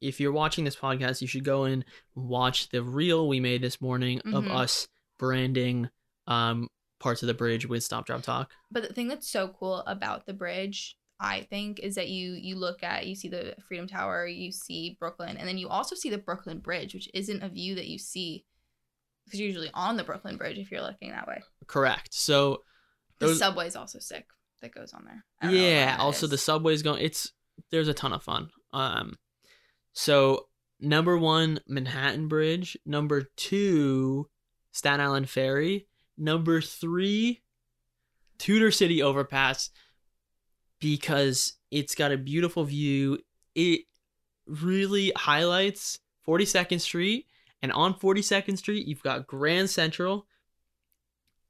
[0.00, 1.84] if you're watching this podcast, you should go and
[2.14, 4.50] watch the reel we made this morning of Mhm.
[4.54, 4.86] us
[5.18, 5.90] branding
[6.26, 6.68] um
[7.00, 8.50] parts of the bridge with Stop Drop Talk.
[8.70, 12.56] But the thing that's so cool about the bridge, I think, is that you you
[12.56, 16.10] look at you see the Freedom Tower, you see Brooklyn, and then you also see
[16.10, 18.44] the Brooklyn Bridge, which isn't a view that you see
[19.28, 21.42] because usually on the Brooklyn Bridge if you're looking that way.
[21.66, 22.12] Correct.
[22.14, 22.62] So
[23.18, 24.26] The Those- subway's also sick
[24.62, 25.24] that goes on there.
[25.40, 26.30] I don't know what yeah also is.
[26.30, 27.32] the subway's going it's
[27.70, 29.16] there's a ton of fun um
[29.92, 30.46] so
[30.80, 34.28] number one manhattan bridge number two
[34.72, 37.40] staten island ferry number three
[38.38, 39.70] tudor city overpass
[40.80, 43.18] because it's got a beautiful view
[43.54, 43.82] it
[44.46, 47.26] really highlights 42nd street
[47.62, 50.26] and on 42nd street you've got grand central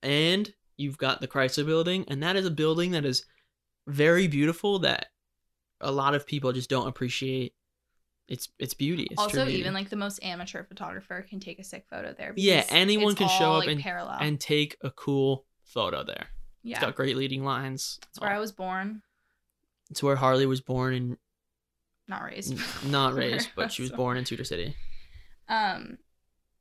[0.03, 3.25] and you've got the chrysler building and that is a building that is
[3.87, 5.07] very beautiful that
[5.81, 7.55] a lot of people just don't appreciate
[8.29, 9.05] its its beauty.
[9.11, 9.59] Its also beauty.
[9.61, 12.35] even like the most amateur photographer can take a sick photo there.
[12.37, 14.19] Yeah, anyone can show up like, and- parallel.
[14.21, 16.27] and take a cool photo there.
[16.63, 17.99] yeah, It's got great leading lines.
[18.11, 19.01] it's where I was born,
[19.91, 21.17] It's where Harley was born and
[22.07, 22.53] not raised.
[22.53, 24.77] n- not raised, but she was born in Tudor City.
[25.49, 25.99] Um,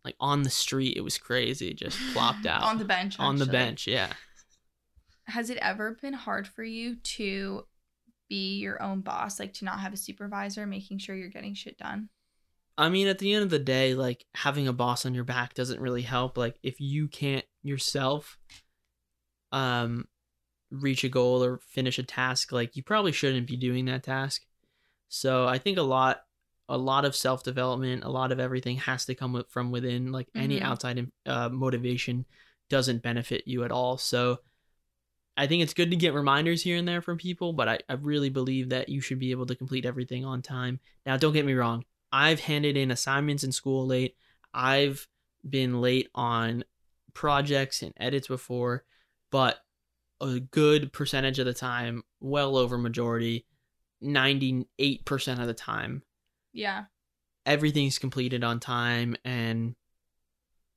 [0.05, 1.73] Like on the street, it was crazy.
[1.73, 3.17] Just plopped out on the bench.
[3.19, 3.87] on the bench.
[3.87, 4.11] Yeah.
[5.25, 7.65] Has it ever been hard for you to
[8.29, 11.77] be your own boss, like to not have a supervisor, making sure you're getting shit
[11.77, 12.09] done?
[12.77, 15.53] I mean, at the end of the day, like having a boss on your back
[15.53, 16.37] doesn't really help.
[16.37, 18.37] Like if you can't yourself
[19.51, 20.05] um
[20.69, 24.43] reach a goal or finish a task, like you probably shouldn't be doing that task.
[25.09, 26.21] So I think a lot
[26.69, 30.11] a lot of self-development, a lot of everything has to come from within.
[30.11, 30.63] Like any Mhm.
[30.63, 32.25] outside uh, motivation
[32.69, 33.97] doesn't benefit you at all.
[33.97, 34.39] So
[35.37, 37.93] I think it's good to get reminders here and there from people, but I, I
[37.93, 40.79] really believe that you should be able to complete everything on time.
[41.05, 41.85] Now, don't get me wrong.
[42.11, 44.15] I've handed in assignments in school late.
[44.53, 45.07] I've
[45.47, 46.63] been late on
[47.13, 48.83] projects and edits before,
[49.29, 49.59] but
[50.19, 53.45] a good percentage of the time, well over majority,
[54.03, 56.01] 98% of the time,
[56.53, 56.85] Yeah.
[57.45, 59.75] everything's completed on time and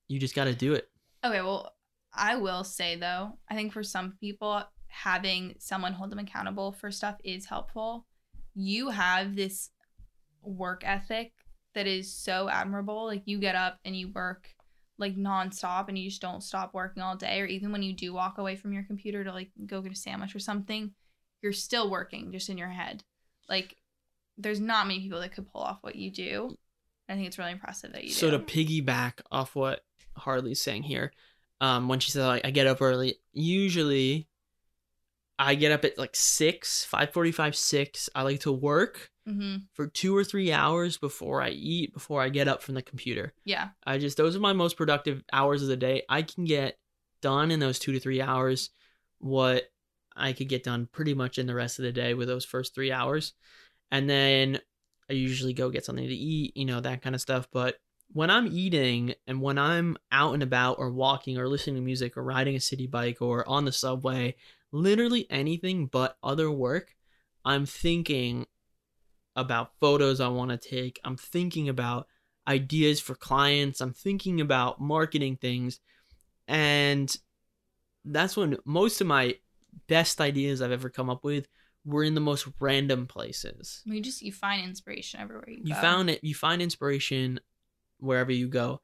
[0.08, 0.88] you just got to do it.
[1.24, 1.74] Okay, well,
[2.14, 6.90] I will say though, I think for some people, having someone hold them accountable for
[6.90, 8.06] stuff is helpful.
[8.54, 9.70] You have this
[10.42, 11.32] work ethic
[11.74, 13.04] that is so admirable.
[13.06, 14.48] Like you get up and you work
[14.98, 17.40] like nonstop and you just don't stop working all day.
[17.40, 19.96] Or even when you do walk away from your computer to like go get a
[19.96, 20.92] sandwich or something,
[21.42, 23.04] you're still working just in your head.
[23.48, 23.76] Like
[24.40, 26.56] there's not many people that could pull off what you do.
[27.08, 28.38] I think it's really impressive that you so do.
[28.38, 29.80] to piggyback off what
[30.16, 31.12] Harley's saying here,
[31.60, 34.28] um, when she says like I get up early, usually
[35.38, 38.08] I get up at like six, five forty-five, six.
[38.14, 42.28] I like to work hmm for two or three hours before I eat, before I
[42.28, 43.32] get up from the computer.
[43.44, 43.68] Yeah.
[43.86, 46.02] I just those are my most productive hours of the day.
[46.08, 46.78] I can get
[47.22, 48.70] done in those two to three hours
[49.18, 49.64] what
[50.16, 52.74] I could get done pretty much in the rest of the day with those first
[52.74, 53.34] three hours.
[53.90, 54.60] And then
[55.08, 57.48] I usually go get something to eat, you know, that kind of stuff.
[57.52, 57.76] But
[58.12, 62.16] when I'm eating and when I'm out and about or walking or listening to music
[62.16, 64.36] or riding a city bike or on the subway,
[64.72, 66.94] literally anything but other work,
[67.44, 68.46] I'm thinking
[69.36, 71.00] about photos I want to take.
[71.04, 72.06] I'm thinking about
[72.46, 73.80] ideas for clients.
[73.80, 75.80] I'm thinking about marketing things.
[76.48, 77.14] And
[78.04, 79.36] that's when most of my
[79.86, 81.46] best ideas I've ever come up with
[81.84, 83.80] were in the most random places.
[83.84, 85.80] You just you find inspiration everywhere you, You go.
[85.80, 87.40] found it, you find inspiration
[87.98, 88.80] wherever you go.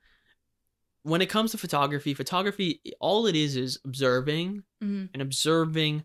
[1.03, 5.11] When it comes to photography, photography, all it is is observing Mhm.
[5.13, 6.05] and observing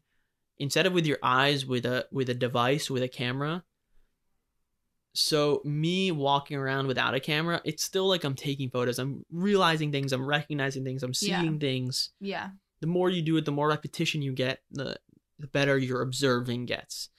[0.57, 3.63] instead of with your eyes with a with a device with a camera
[5.13, 9.91] so me walking around without a camera it's still like i'm taking photos i'm realizing
[9.91, 11.41] things i'm recognizing things i'm Yeah.
[11.41, 12.51] seeing things Yeah.
[12.79, 14.97] the more you do it the more repetition you get the
[15.41, 17.09] the better your observing gets.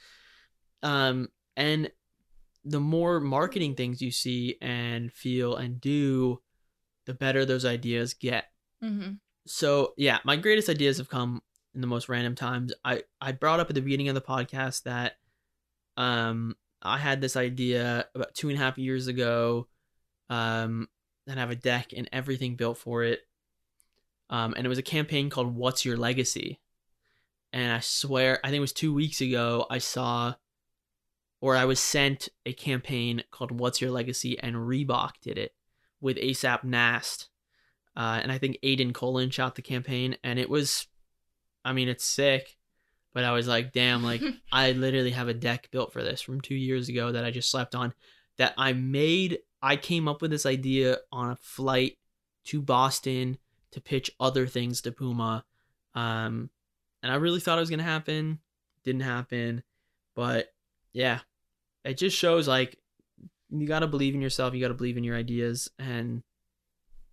[0.83, 1.91] Um and
[2.64, 6.41] the more marketing things you see and feel and do
[7.07, 8.47] the better those ideas get.
[8.81, 9.12] Hmm
[9.47, 11.43] so yeah my greatest ideas have come
[11.75, 12.73] in the most random times.
[12.85, 15.14] I i brought up at the beginning of the podcast that
[15.97, 19.68] um i had this idea about two and a half years ago
[20.31, 20.89] um
[21.27, 23.20] and have a deck and everything built for it.
[24.31, 26.61] Um and it was a campaign called what's your legacy
[27.53, 30.35] and i swear i think it was two weeks ago i saw
[31.41, 35.55] or i was sent a campaign called what's your legacy and reebok did it
[36.01, 37.29] with asap nast
[37.97, 40.87] uh, and I think Aiden Colin shot the campaign, and it was,
[41.65, 42.57] I mean, it's sick,
[43.13, 44.23] but I was like, damn, like
[44.53, 47.51] I literally have a deck built for this from two years ago that I just
[47.51, 47.93] slept on,
[48.39, 49.39] that I made.
[49.61, 51.99] I came up with this idea on a flight
[52.45, 53.39] to Boston
[53.73, 55.45] to pitch other things to Puma,
[55.95, 56.51] um,
[57.03, 58.39] and I really thought it was gonna happen.
[58.85, 59.63] Didn't happen,
[60.15, 60.53] but
[60.93, 61.21] yeah,
[61.85, 62.79] it just shows like
[63.51, 64.55] you gotta believe in yourself.
[64.55, 66.23] You gotta believe in your ideas, and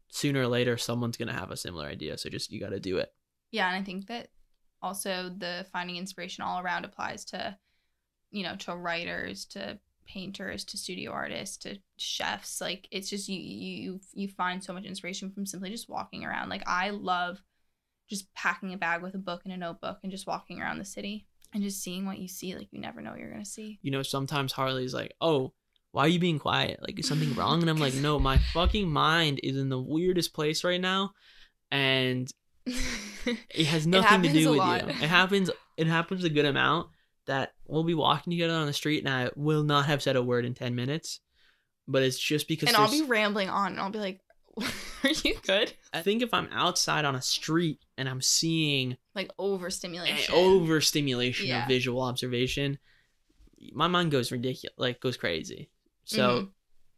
[0.09, 2.97] sooner or later someone's gonna have a similar idea so just you got to do
[2.97, 3.13] it
[3.51, 4.29] Yeah, and I think that
[4.81, 7.57] also the finding inspiration all around applies to,
[8.31, 9.77] you know, to writers, to
[10.07, 12.59] painters, to studio artists, to chefs.
[12.61, 16.49] Like it's just you you you find so much inspiration from simply just walking around.
[16.49, 17.41] Like I love
[18.09, 20.85] just packing a bag with a book and a notebook and just walking around the
[20.85, 22.55] city and just seeing what you see.
[22.55, 23.79] Like you never know what you're gonna see.
[23.81, 25.53] You know, sometimes Harley's like, "Oh,
[25.91, 26.79] why are you being quiet?
[26.81, 30.33] Like, is something wrong?" And I'm like, "No, my fucking mind is in the weirdest
[30.33, 31.11] place right now,
[31.71, 32.31] and
[32.65, 34.83] it has nothing to do with lot.
[34.83, 34.89] you.
[34.89, 35.51] It happens.
[35.77, 36.89] It happens a good amount
[37.27, 40.23] that we'll be walking together on the street, and I will not have said a
[40.23, 41.19] word in ten minutes,
[41.87, 44.21] but it's just because and I'll be rambling on and I'll be like,
[45.03, 45.73] Are you good?
[45.93, 50.33] I think if I'm outside on a street and I'm seeing Like overstimulation.
[50.33, 51.63] overstimulation Yeah.
[51.63, 52.77] of visual observation,
[53.73, 55.69] my mind goes ridiculous, like goes crazy.
[56.05, 56.49] So Mhm.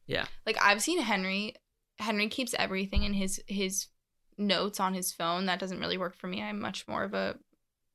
[0.08, 0.26] yeah.
[0.46, 1.56] Like I've seen Henry
[2.00, 3.88] Henry keeps everything in his his
[4.38, 5.46] notes on his phone.
[5.46, 6.42] That doesn't really work for me.
[6.42, 7.38] I'm much more of a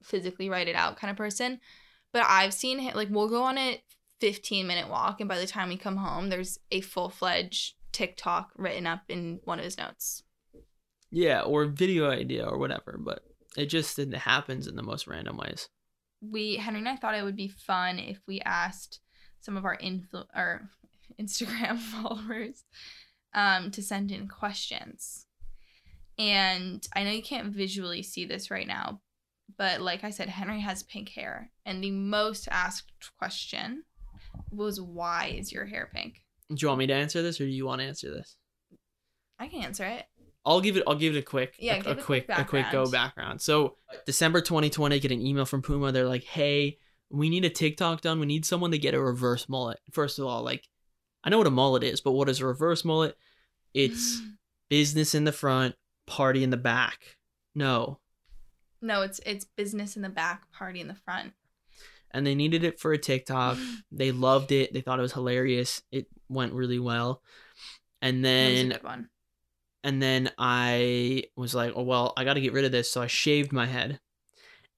[0.02, 1.60] physically write it out kind of person.
[2.12, 3.82] But I've seen him like we'll go on a
[4.20, 8.86] 15 minute walk and by the time we come home there's a full-fledged TikTok written
[8.86, 10.22] up in one of his notes.
[11.10, 13.22] yeah, or video idea or whatever, but
[13.56, 15.70] it just it happens in the most random ways.
[16.20, 19.00] we Henry and I thought it would be fun if we asked
[19.40, 20.68] some of our influ- our
[21.20, 22.64] Instagram followers
[23.32, 25.26] um, to send in questions.
[26.18, 29.00] And I know you can't visually see this right now,
[29.56, 33.84] but like I said, Henry has pink hair, and the most asked question
[34.50, 37.50] was, "Why is your hair pink?" Do you want me to answer this, or do
[37.50, 38.36] you want to answer this?
[39.38, 40.04] I can answer it.
[40.44, 40.84] I'll give it.
[40.86, 43.40] I'll give it a quick, Yeah, a, a quick, a quick go background.
[43.40, 43.76] So
[44.06, 45.90] December 2020, I get an email from Puma.
[45.90, 46.78] They're like, "Hey,
[47.10, 48.20] we need a TikTok done.
[48.20, 50.68] We need someone to get a reverse mullet." First of all, like,
[51.24, 53.16] I know what a mullet is, but what is a reverse mullet?
[53.74, 54.22] It's
[54.70, 55.74] business in the front,
[56.06, 57.16] party in the back.
[57.56, 57.98] No,
[58.80, 61.32] no, it's it's business in the back, party in the front.
[62.12, 63.58] And they needed it for a TikTok.
[63.92, 64.72] They loved it.
[64.72, 65.80] They thought it was hilarious.
[65.90, 67.22] It went really well.
[68.02, 69.08] And That was a then
[69.84, 73.00] and then I was like, "Oh well, I got to get rid of this." So
[73.00, 74.00] I shaved my head.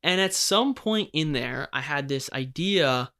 [0.02, 3.10] And at some point in there, I had this idea,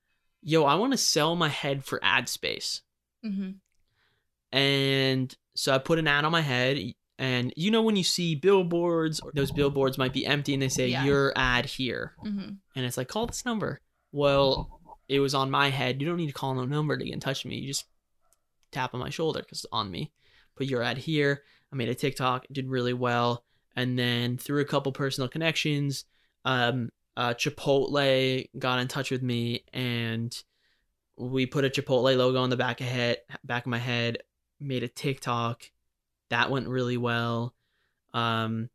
[0.43, 2.83] "Yo, I want to sell my head for ad space."
[3.23, 3.53] hmm
[4.53, 6.79] And so I put an ad on my head,
[7.19, 10.89] and you know when you see billboards, those billboards might be empty and they say
[10.89, 11.05] Yeah.
[11.05, 12.15] your ad here.
[12.23, 13.81] hmm And it's like, "Call this number."
[14.13, 16.01] Well, it was on my head.
[16.01, 17.59] You don't need to call no number to get in touch with me.
[17.59, 17.87] You just
[18.71, 20.13] tap on my shoulder because it's on me.
[20.57, 21.43] Put your ad here.
[21.73, 23.45] I made a TikTok, did really well.
[23.77, 26.05] And then through a couple personal connections,
[26.45, 30.37] um, uh, Chipotle got in touch with me and
[31.17, 34.19] we put a Chipotle logo on the back of head, back of my head,
[34.61, 35.71] made a TikTok.
[36.31, 37.55] That went really well.
[38.15, 38.71] Um,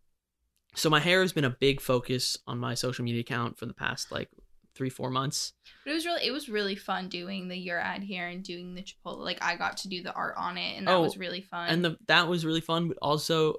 [0.76, 3.74] so my hair has been a big focus on my social media account for the
[3.74, 4.30] past like
[4.76, 5.54] three, four months.
[5.86, 8.74] But it was really it was really fun doing the your ad here and doing
[8.76, 9.20] the Chipotle.
[9.20, 11.70] Like I got to do the art on it, and that Oh, was really fun.
[11.70, 13.56] and the that was really fun but also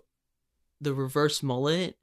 [0.81, 1.97] the reverse mullet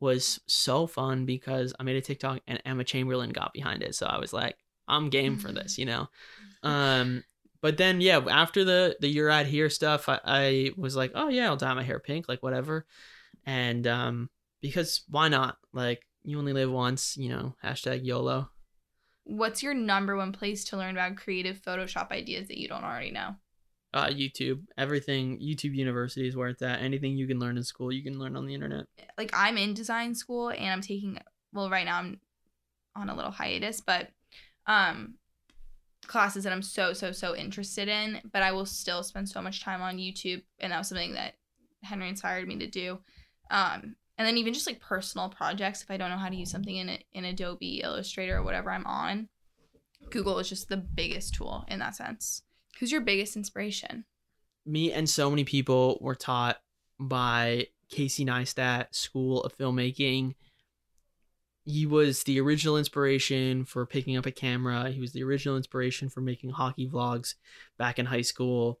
[0.00, 4.06] was so fun because i made a tiktok and emma chamberlain got behind it so
[4.06, 4.56] i was like
[4.88, 6.08] i'm game for this you know
[6.62, 7.22] um
[7.60, 11.28] but then yeah after the the you're out here stuff I, I was like oh
[11.28, 12.86] yeah i'll dye my hair pink like whatever
[13.46, 14.30] and um
[14.62, 18.50] because why not like you only live once you know hashtag yolo
[19.24, 23.10] What's your number one place to learn about creative Photoshop ideas that you don't already
[23.10, 23.36] know?
[23.92, 27.90] uh youtube everything youtube university is where it's at anything you can learn in school
[27.92, 28.86] you can learn on the internet
[29.18, 31.18] Like I'm in design school and I'm taking
[31.52, 32.20] well right now I'm
[32.94, 34.08] on a little hiatus, but
[34.66, 35.14] um
[36.06, 39.62] classes that I'm so so so interested in, but I will still spend so much
[39.62, 41.34] time on YouTube and that was something that
[41.82, 42.98] Henry inspired me to do.
[43.50, 46.50] Um and then even just like personal projects if I don't know how to use
[46.50, 49.28] something in in Adobe Illustrator or whatever I'm on,
[50.10, 52.42] Google is just the biggest tool in that sense.
[52.78, 54.04] Who's your biggest inspiration?
[54.66, 56.58] me and so many people were taught
[56.98, 60.34] by Casey Neistat School of Filmmaking.
[61.64, 64.90] He was the original inspiration for picking up a camera.
[64.90, 67.34] He was the original inspiration for making hockey vlogs
[67.78, 68.80] back in high school.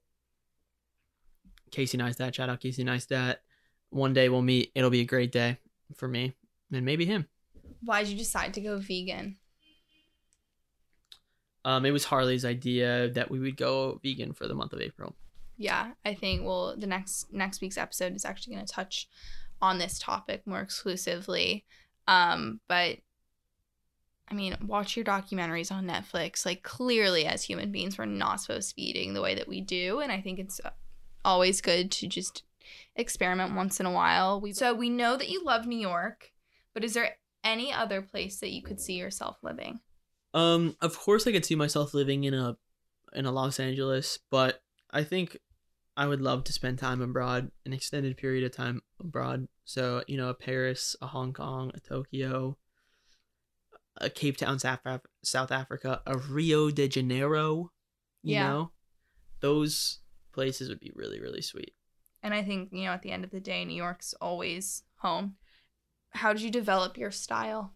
[1.70, 3.36] Casey Neistat, shout out Casey Neistat.
[3.90, 4.70] One day we'll meet.
[4.74, 5.58] It'll be a great day
[5.96, 6.34] for me
[6.72, 7.26] and maybe him.
[7.82, 9.36] Why'd you decide to go vegan?
[11.64, 15.14] Um, it was Harley's idea that we would go vegan for the month of April.
[15.56, 19.08] Yeah, I think well the next next week's episode is actually going to touch
[19.60, 21.66] on this topic more exclusively.
[22.08, 22.98] Um, but
[24.28, 26.46] I mean, watch your documentaries on Netflix.
[26.46, 29.60] Like clearly as human beings we're not supposed to be eating the way that we
[29.60, 30.60] do and I think it's
[31.24, 32.42] always good to just
[32.96, 34.40] experiment once in a while.
[34.40, 36.32] We so we know that you love New York,
[36.74, 39.80] but is there any other place that you could see yourself living?
[40.34, 42.56] Um, of course, I could see myself living in a
[43.14, 45.36] in a Los Angeles, but I think
[45.96, 49.48] I would love to spend time abroad, an extended period of time abroad.
[49.64, 52.56] So you know, a Paris, a Hong Kong, a Tokyo,
[53.96, 57.72] a Cape Town, South Af- South Africa, a Rio de Janeiro.
[58.22, 58.48] You Yeah.
[58.48, 58.72] know,
[59.40, 60.00] those
[60.32, 61.74] places would be really really sweet.
[62.22, 65.36] And I think, you know, at the end of the day, New York's always home.
[66.10, 67.74] How did you develop your style?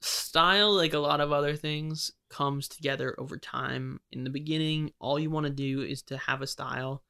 [0.00, 5.18] style like a lot of other things comes together over time in the beginning all
[5.18, 7.02] you want to do is to have a style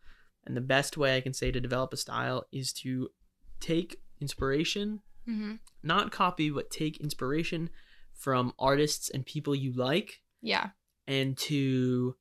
[0.46, 3.08] and the best way i can say to develop a style is to
[3.60, 5.54] take inspiration Mm-hmm.
[5.82, 7.68] not copy but take inspiration
[8.14, 10.68] from artists and people you like Yeah.
[11.08, 12.14] and to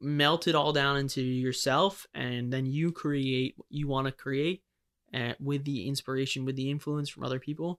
[0.00, 4.62] melt it all down into yourself and then you create what you want to create
[5.12, 7.78] uh, with the inspiration with the influence from other people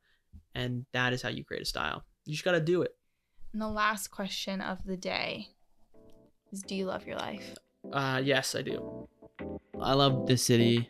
[0.53, 2.03] and that is how you create a style.
[2.25, 2.95] You just got to do it.
[3.53, 5.47] And the last question of the day
[6.51, 7.55] is Do you love your life?
[7.91, 9.07] uh yes i do.
[9.81, 10.87] I love this city.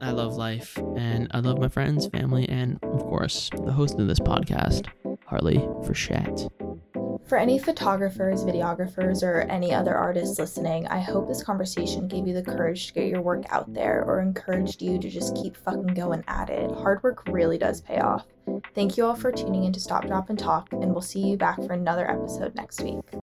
[0.00, 0.76] I love life.
[0.96, 4.86] And i love my friends family and of course the host of this podcast
[5.26, 6.50] harley frechette
[7.32, 12.34] For any photographers, videographers, or any other artists listening, I hope this conversation gave you
[12.34, 15.94] the courage to get your work out there or encouraged you to just keep fucking
[15.94, 16.70] going at it.
[16.70, 18.26] Hard work really does pay off.
[18.74, 21.38] Thank you all for tuning in to Stop, Drop, and Talk, and we'll see you
[21.38, 23.00] back for another episode next week.